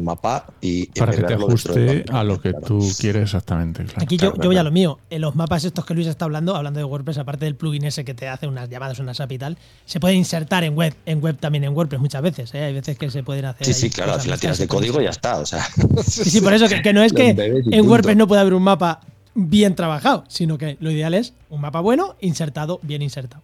[0.00, 3.84] mapa y para que te ajuste a lo que tú quieres exactamente.
[3.96, 5.00] Aquí yo, voy a lo mío.
[5.10, 8.04] En los mapas estos que Luis está hablando, hablando de WordPress, aparte del plugin ese
[8.04, 11.20] que te hace unas llamadas, unas API y tal, se puede insertar en web, en
[11.20, 12.54] web también en WordPress muchas veces.
[12.54, 12.62] ¿eh?
[12.62, 13.66] Hay veces que se pueden hacer.
[13.66, 15.38] Sí, sí, claro, al final tienes de código y ya está.
[15.38, 15.66] O sea.
[16.06, 19.00] Sí, sí, por eso que, no es que en WordPress no pueda haber un mapa
[19.34, 23.42] bien trabajado, sino que lo ideal es un mapa bueno, insertado, bien insertado.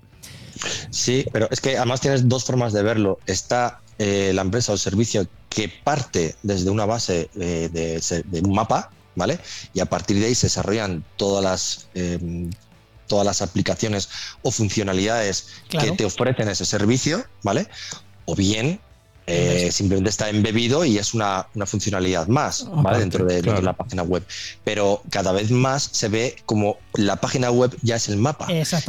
[0.90, 3.18] Sí, pero es que además tienes dos formas de verlo.
[3.26, 8.54] Está eh, la empresa o el servicio que parte desde una base eh, de, un
[8.54, 9.38] mapa, ¿vale?
[9.72, 12.50] Y a partir de ahí se desarrollan todas las, em,
[13.06, 14.08] todas las aplicaciones
[14.42, 17.68] o funcionalidades que te ofrecen ese servicio, ¿vale?
[18.24, 18.80] O bien
[19.26, 22.98] eh, simplemente está embebido y es una, funcionalidad más ¿vale?
[22.98, 24.22] dentro, de, la página web.
[24.64, 28.46] Pero cada vez más se ve como la página web ya es el mapa.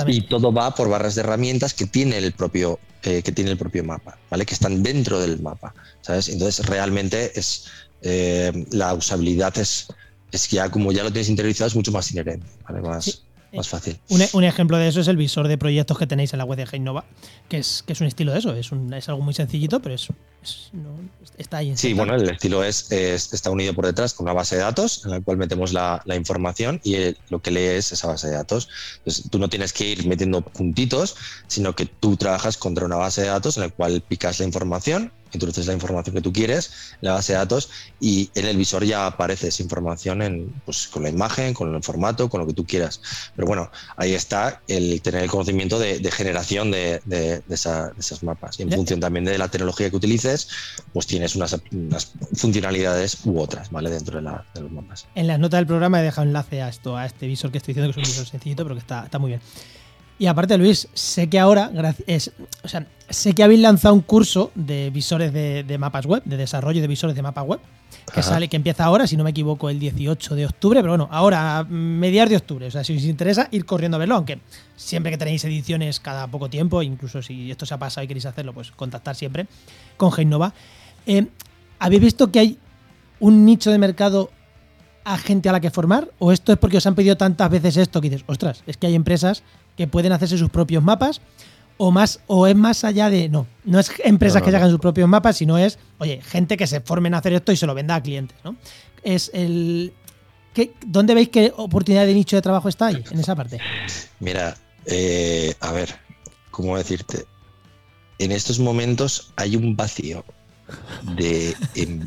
[0.07, 3.57] Y todo va por barras de herramientas que tiene el propio, eh, que tiene el
[3.57, 4.45] propio mapa, ¿vale?
[4.45, 5.73] Que están dentro del mapa.
[6.01, 6.29] ¿sabes?
[6.29, 7.65] Entonces realmente es
[8.01, 9.87] eh, la usabilidad es,
[10.31, 12.81] es ya como ya lo tienes interiorizado, es mucho más inherente, ¿vale?
[12.81, 13.24] Más,
[13.55, 13.99] más fácil.
[14.09, 16.67] Un, ejemplo de eso es el visor de proyectos que tenéis en la web de
[16.71, 17.05] Heinova,
[17.49, 19.95] que es, que es un estilo de eso, es, un, es algo muy sencillito, pero
[19.95, 20.07] es,
[21.37, 21.75] está ahí.
[21.75, 25.11] Sí, bueno, el estilo es, está unido por detrás con una base de datos en
[25.11, 26.95] la cual metemos la, información y
[27.29, 28.69] lo que lee es esa base de datos.
[28.97, 31.15] Entonces, tú no tienes que ir metiendo puntitos,
[31.47, 35.11] sino que tú trabajas contra una base de datos en la cual picas la información
[35.35, 36.71] introduces la información que tú quieres
[37.01, 37.69] la base de datos
[37.99, 41.83] y en el visor ya aparece esa información en, pues, con la imagen, con el
[41.83, 43.01] formato, con lo que tú quieras.
[43.35, 48.59] Pero bueno, ahí está el tener el conocimiento de, generación de, de, esas mapas.
[48.59, 50.47] Y en función también de la tecnología que utilices,
[50.93, 51.59] pues tienes unas,
[52.35, 53.89] funcionalidades u otras, ¿vale?
[53.89, 55.07] Dentro de, los mapas.
[55.15, 57.73] En las notas del programa he dejado enlace a esto, a este visor que estoy
[57.73, 59.41] diciendo que es un visor sencillito, pero que está, está muy bien.
[60.17, 61.71] Y aparte, Luis, sé que ahora,
[62.07, 62.31] es,
[62.63, 66.81] o sea, sé que habéis lanzado un curso de visores de, mapas web, de desarrollo
[66.81, 67.59] de visores de mapas web,
[68.13, 71.09] que sale, que empieza ahora, si no me equivoco, el 18 de octubre, pero bueno,
[71.11, 72.67] ahora, mediados de octubre.
[72.67, 74.39] O sea, si os interesa, ir corriendo a verlo, aunque
[74.77, 78.25] siempre que tenéis ediciones cada poco tiempo, incluso si esto se ha pasado y queréis
[78.25, 79.47] hacerlo, pues contactar siempre
[79.97, 80.53] con Genova.
[81.05, 81.27] Eh,
[81.79, 82.57] ¿Habéis visto que hay
[83.19, 84.29] un nicho de mercado
[85.03, 86.09] a gente a la que formar?
[86.19, 88.87] ¿O esto es porque os han pedido tantas veces esto que dices, ostras, es que
[88.87, 89.43] hay empresas
[89.77, 91.21] que pueden hacerse sus propios mapas
[91.77, 94.57] o más o es más allá de no no es empresas No, no, que no.
[94.57, 97.57] hagan sus propios mapas sino es oye gente que se formen a hacer esto y
[97.57, 98.55] se lo venda a clientes no
[99.03, 99.93] es el
[100.53, 103.59] ¿qué- dónde veis qué oportunidad de nicho de trabajo está ahí en esa parte
[104.21, 104.55] Mira,
[104.85, 105.93] eh, a ver,
[106.51, 107.25] ¿cómo decirte?
[108.19, 110.23] En estos momentos hay un vacío
[111.17, 111.53] de,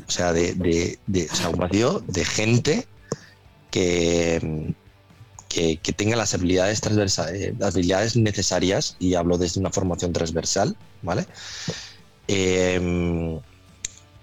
[0.06, 2.86] o sea, de, de- de- o sea, un vacío de gente
[3.70, 4.72] que,
[5.48, 11.26] que, tenga las habilidades transversales, las habilidades necesarias, y hablo desde una formación transversal, ¿vale?
[12.28, 13.40] Em,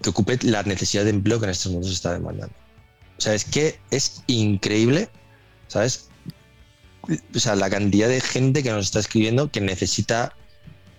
[0.01, 2.53] que ocupe la necesidad de empleo que en estos momentos está demandando.
[3.17, 5.09] O sea, es que es increíble,
[5.67, 6.09] ¿sabes?
[7.35, 10.35] o sea, la cantidad de gente que nos está escribiendo que necesita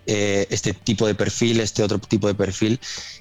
[0.07, 2.81] eh, este tipo de perfil, este otro tipo de perfil,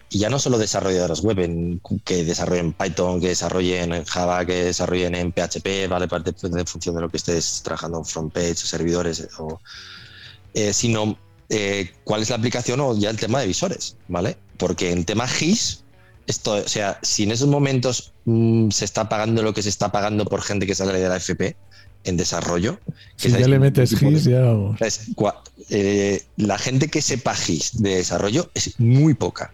[0.10, 4.66] y ya no solo desarrolladores web, en- que desarrollen Python, que desarrollen en Java, que
[4.66, 8.56] desarrollen en PHP, vale, parte en función de lo que estés trabajando en front page
[8.56, 9.60] servidores, o,
[10.54, 11.18] eh, sino
[11.50, 14.38] eh, cuál es la aplicación o ya el tema de visores, ¿vale?
[14.58, 15.84] Porque en tema GIS,
[16.28, 19.92] esto, o sea, si en esos momentos mm, se está pagando lo que se está
[19.92, 21.56] pagando por gente que sale de la FP
[22.06, 22.80] en desarrollo,
[23.18, 24.80] que Si ya le metes de- GIS, ya vamos.
[24.82, 29.52] es cua- eh, la gente que sepa GIS de desarrollo es muy poca.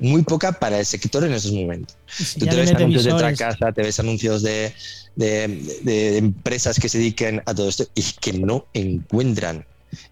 [0.00, 1.96] Muy poca para el sector en esos momentos.
[2.08, 4.72] Si Tú te ves anuncios de visores, Tracasa, te ves anuncios de,
[5.14, 9.64] de- de- de empresas que se dediquen a todo esto y que no encuentran.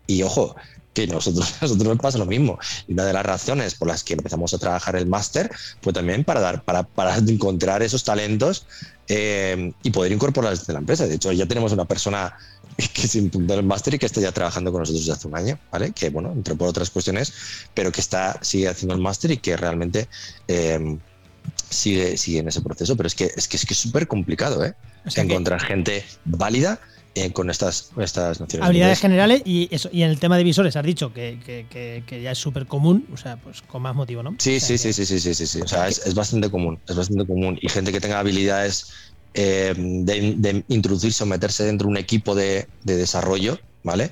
[0.06, 0.54] Y ojo,
[0.94, 2.58] que nosotros, nosotros nos pasa lo mismo.
[2.86, 5.50] Y una de las razones por las que empezamos a trabajar el máster
[5.82, 8.66] fue también para, dar, para, para encontrar esos talentos
[9.12, 11.04] eh, y poder incorporarlos desde la empresa.
[11.04, 12.32] De hecho, ya tenemos una persona
[12.94, 15.26] que se impuntó en el máster y que está ya trabajando con nosotros desde hace
[15.26, 15.90] un año, ¿vale?
[15.90, 17.32] Que, bueno, entró por otras cuestiones,
[17.74, 20.06] pero que está, sigue haciendo el máster y que realmente
[20.46, 20.96] eh,
[21.68, 22.96] sigue, sigue en ese proceso.
[22.96, 24.74] Pero es que es que es que súper complicado, ¿eh?
[25.04, 26.78] o sea que encontrar gente válida
[27.14, 28.60] eh, con estas, nociones.
[28.60, 32.04] habilidades generales y eso y en el tema de visores has dicho que, que- que-
[32.06, 34.68] que ya es súper común o sea pues con más motivo no Sí, O sea
[34.68, 35.60] sí, sí, sí, sí, sí, sí, sí.
[35.62, 37.58] O sea, es, es bastante común, es bastante común.
[37.60, 38.86] Y gente que tenga habilidades
[39.34, 44.10] eh, de, de introducirse o meterse dentro de un equipo de, de desarrollo, ¿vale?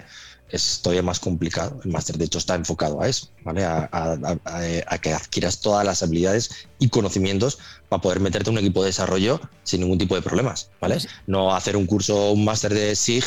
[0.51, 1.79] Es todavía más complicado.
[1.85, 3.65] El máster, de hecho, está enfocado a eso, ¿vale?
[3.65, 4.13] A, a-
[4.45, 7.59] a- a que adquieras todas las habilidades y conocimientos
[7.91, 10.95] para poder meterte en un equipo de desarrollo sin ningún tipo de problemas, ¿vale?
[10.95, 13.25] Pues- No hacer un curso, un máster de SIG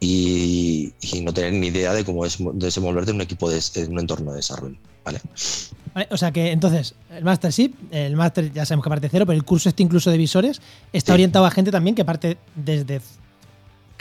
[0.00, 3.92] y, y no tener ni idea de cómo es desenvolverte en un equipo de en
[3.92, 5.20] un entorno de desarrollo, ¿vale?
[5.94, 9.10] Vale, o sea que entonces, el Master sí, el Master ya sabemos que parte de
[9.10, 10.60] cero, pero el curso este incluso de visores
[10.92, 11.14] está Sí.
[11.14, 13.00] orientado a gente también que parte desde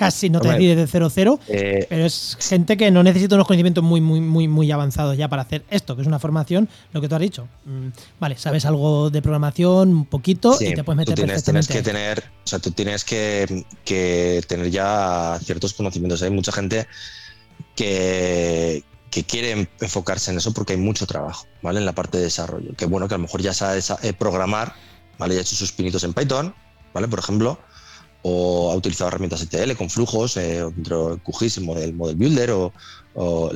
[0.06, 0.68] casi, no te Hombre.
[0.76, 4.48] desde cero cero, Eh, pero es gente que no necesita unos conocimientos muy, muy, muy,
[4.48, 7.48] muy avanzados ya para hacer esto, que es una formación, lo que tú has dicho.
[7.66, 7.90] Mm,
[8.20, 11.68] Vale, sabes algo de programación, un poquito, Sí, y te puedes meter tú tienes, tienes
[11.68, 11.94] perfectamente.
[11.94, 12.16] que ahí.
[12.24, 16.22] tener, o sea, tú tienes que, que tener ya ciertos conocimientos.
[16.24, 16.88] Hay mucha gente
[17.76, 21.80] que, que quiere enfocarse en eso porque hay mucho trabajo, ¿vale?
[21.80, 22.74] En la parte de desarrollo.
[22.76, 24.74] Que bueno, que a lo mejor ya sabe eh, programar,
[25.18, 25.36] ¿vale?
[25.36, 26.54] Ya ha hecho sus pinitos en Python,
[26.94, 27.08] ¿vale?
[27.08, 27.60] Por ejemplo,
[28.24, 31.64] o ha utilizado herramientas ETL con flujos, eh, dentro de QGIS, el
[31.94, 33.52] model, builder, o,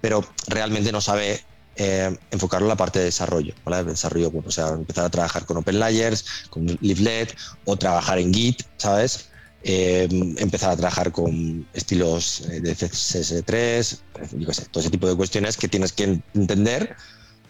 [0.00, 1.40] pero realmente no sabe
[1.78, 3.84] eh, enfocarlo en la parte de desarrollo, ¿vale?
[3.84, 8.62] Desarrollo, o sea, empezar a trabajar con Open Layers, con Leaflet, o trabajar en Git,
[8.78, 9.28] ¿sabes?
[9.62, 10.08] Eh,
[10.38, 13.98] empezar a trabajar con estilos eh, de CSS3,
[14.38, 16.96] yo qué sé, todo ese tipo de cuestiones que tienes que entender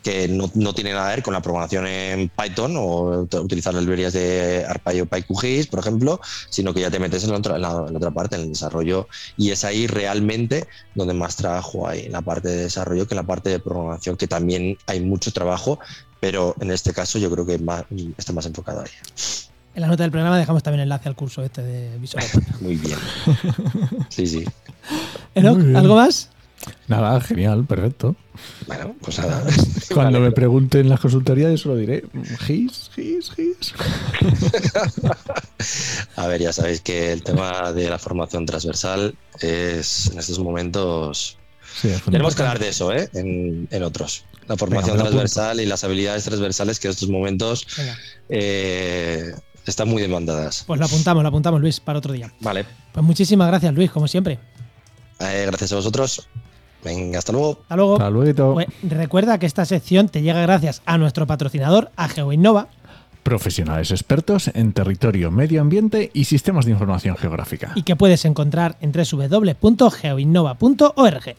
[0.06, 3.74] que no, no tiene nada que ver con la programación en Python o ut- utilizar
[3.74, 7.38] las librerías de ARPA o PyQGIS, por ejemplo, sino que ya te metes en la,
[7.38, 11.12] otra, en la- en la otra parte, en el desarrollo, y es ahí realmente donde
[11.12, 14.28] más trabajo hay, en la parte de desarrollo que en la parte de programación, que
[14.28, 15.80] también hay mucho trabajo,
[16.20, 17.82] pero en este caso yo creo que más,
[18.16, 18.90] está más enfocado ahí.
[19.74, 22.30] En la nota del programa dejamos también enlace al curso este de visores.
[22.60, 22.96] Muy bien.
[24.08, 24.44] Sí, sí.
[25.34, 25.58] Enoch.
[25.74, 26.30] ¿algo más?
[26.88, 28.16] Nada, genial, perfecto.
[28.66, 29.42] Bueno, pues nada.
[29.94, 30.30] Cuando Vale.
[30.30, 32.04] me pregunten en las consultorías, yo solo diré
[32.46, 33.74] GIS, GIS, GIS.
[36.16, 41.38] A ver, ya sabéis que el tema de la formación transversal es en estos momentos.
[41.80, 43.08] Sí, es Tenemos que hablar de eso, ¿eh?
[43.14, 44.24] En, en otros.
[44.48, 47.66] La formación transversal y las habilidades transversales que en estos momentos
[48.28, 49.34] eh,
[49.66, 50.64] están muy demandadas.
[50.66, 52.32] pues lo apuntamos, lo apuntamos, Luis, para otro día.
[52.40, 52.64] Vale.
[52.92, 54.38] Pues muchísimas gracias, Luis, como siempre.
[55.18, 56.28] Eh, gracias a vosotros.
[56.86, 57.58] Venga, hasta luego.
[57.62, 57.92] Hasta luego.
[57.94, 58.54] Hasta luego.
[58.54, 62.68] Pues recuerda que esta sección te llega gracias a nuestro patrocinador, a GeoInnova.
[63.24, 67.72] Profesionales expertos en territorio, medio ambiente y sistemas de información geográfica.
[67.74, 71.34] y que puedes encontrar en www.geoinnova.org.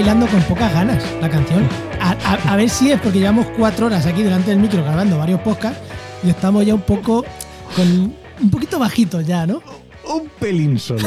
[0.00, 1.68] bailando con pocas ganas la canción.
[2.00, 5.18] A, a- a ver si es porque llevamos cuatro horas aquí delante del micro grabando
[5.18, 5.78] varios podcasts
[6.24, 7.22] y estamos ya un poco
[7.76, 7.86] con
[8.40, 9.60] un poquito bajitos ya, ¿no?
[10.10, 11.06] Un pelín solo.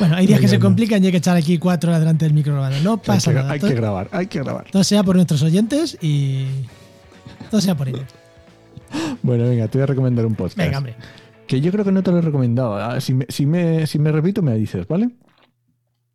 [0.00, 2.34] Bueno, hay días que se complican y hay que echar aquí cuatro horas delante del
[2.34, 2.80] micro grabando.
[2.80, 3.52] No pasa hay que, nada.
[3.52, 4.64] hay que grabar, hay que grabar.
[4.72, 6.46] todo sea por nuestros oyentes y
[7.52, 8.02] todo sea por ellos.
[9.22, 10.56] Bueno, venga, te voy a recomendar un podcast.
[10.58, 10.96] Venga, hombre.
[11.46, 12.74] Que yo creo que no te lo he recomendado.
[12.76, 15.10] Ah, Si me, si me, si me repito, me dices, ¿vale?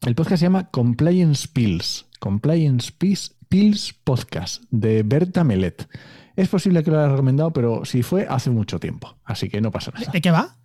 [0.05, 2.05] El podcast se llama Compliance Pills.
[2.19, 5.87] Compliance Pills, Pills Podcast de Berta Melet.
[6.35, 9.17] Es posible que lo haya recomendado, pero si fue hace mucho tiempo.
[9.23, 10.11] Así que no pasa nada.
[10.11, 10.57] ¿De qué va?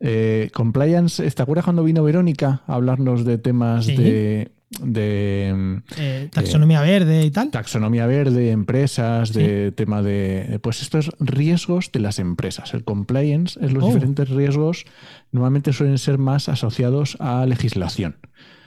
[0.00, 3.96] Eh, compliance, ¿te acuerdas cuando vino Verónica a hablarnos de temas Sí.
[3.96, 4.52] de,
[4.82, 7.50] de mm, Eh, taxonomía verde y tal.
[7.50, 12.74] taxonomía verde, empresas, de tema de pues estos riesgos de las empresas.
[12.74, 13.86] El compliance es los Oh.
[13.88, 14.84] diferentes riesgos,
[15.30, 18.16] normalmente suelen ser más asociados a legislación.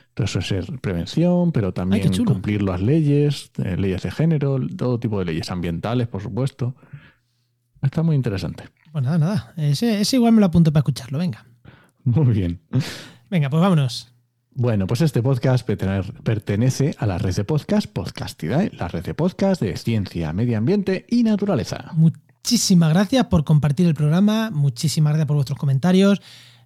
[0.10, 5.20] Entonces suele ser prevención, pero también cumplir las leyes, eh, leyes de género, todo tipo
[5.20, 6.76] de leyes ambientales, por supuesto.
[7.82, 8.66] Está muy interesante.
[8.92, 9.54] Pues nada, nada.
[9.56, 11.18] Ese, ese igual me lo apunto para escucharlo.
[11.20, 11.46] Venga.
[12.04, 12.60] Muy bien.
[13.30, 14.14] Venga, pues vámonos.
[14.52, 19.14] Bueno, pues este podcast pertene- pertenece a la red de podcast Podcastidae, la red de
[19.14, 21.92] podcast de ciencia, medio ambiente y naturaleza.
[21.94, 24.50] Muchísimas gracias por compartir el programa.
[24.52, 26.20] Muchísimas gracias por vuestros comentarios.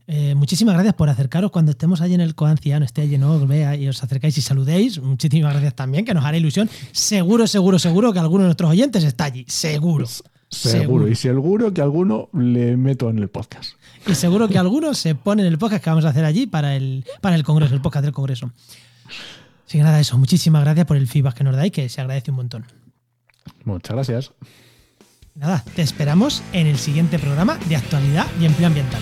[0.08, 3.34] Eh, muchísimas gracias por acercaros cuando estemos allí en el Coanciano, esté allí, ¿no?
[3.34, 5.00] Os vea y os acercáis y saludéis.
[5.00, 6.70] Muchísimas gracias también, que nos hará ilusión.
[6.92, 9.46] Seguro, seguro, seguro que alguno de nuestros oyentes está allí.
[9.48, 10.06] Seguro.
[10.50, 11.08] Seguro.
[11.08, 13.74] Y seguro que alguno le meto en el podcast.
[14.06, 16.76] Y seguro que alguno se pone en el podcast que vamos a hacer allí para
[16.76, 18.52] el, para el Congreso, el podcast del Congreso.
[19.66, 20.18] Así que nada, eso.
[20.18, 22.66] Muchísimas gracias por el feedback que nos dais, que se agradece un montón.
[23.64, 24.32] Muchas gracias.
[25.36, 29.02] Nada, te esperamos en el siguiente programa de actualidad y empleo ambiental.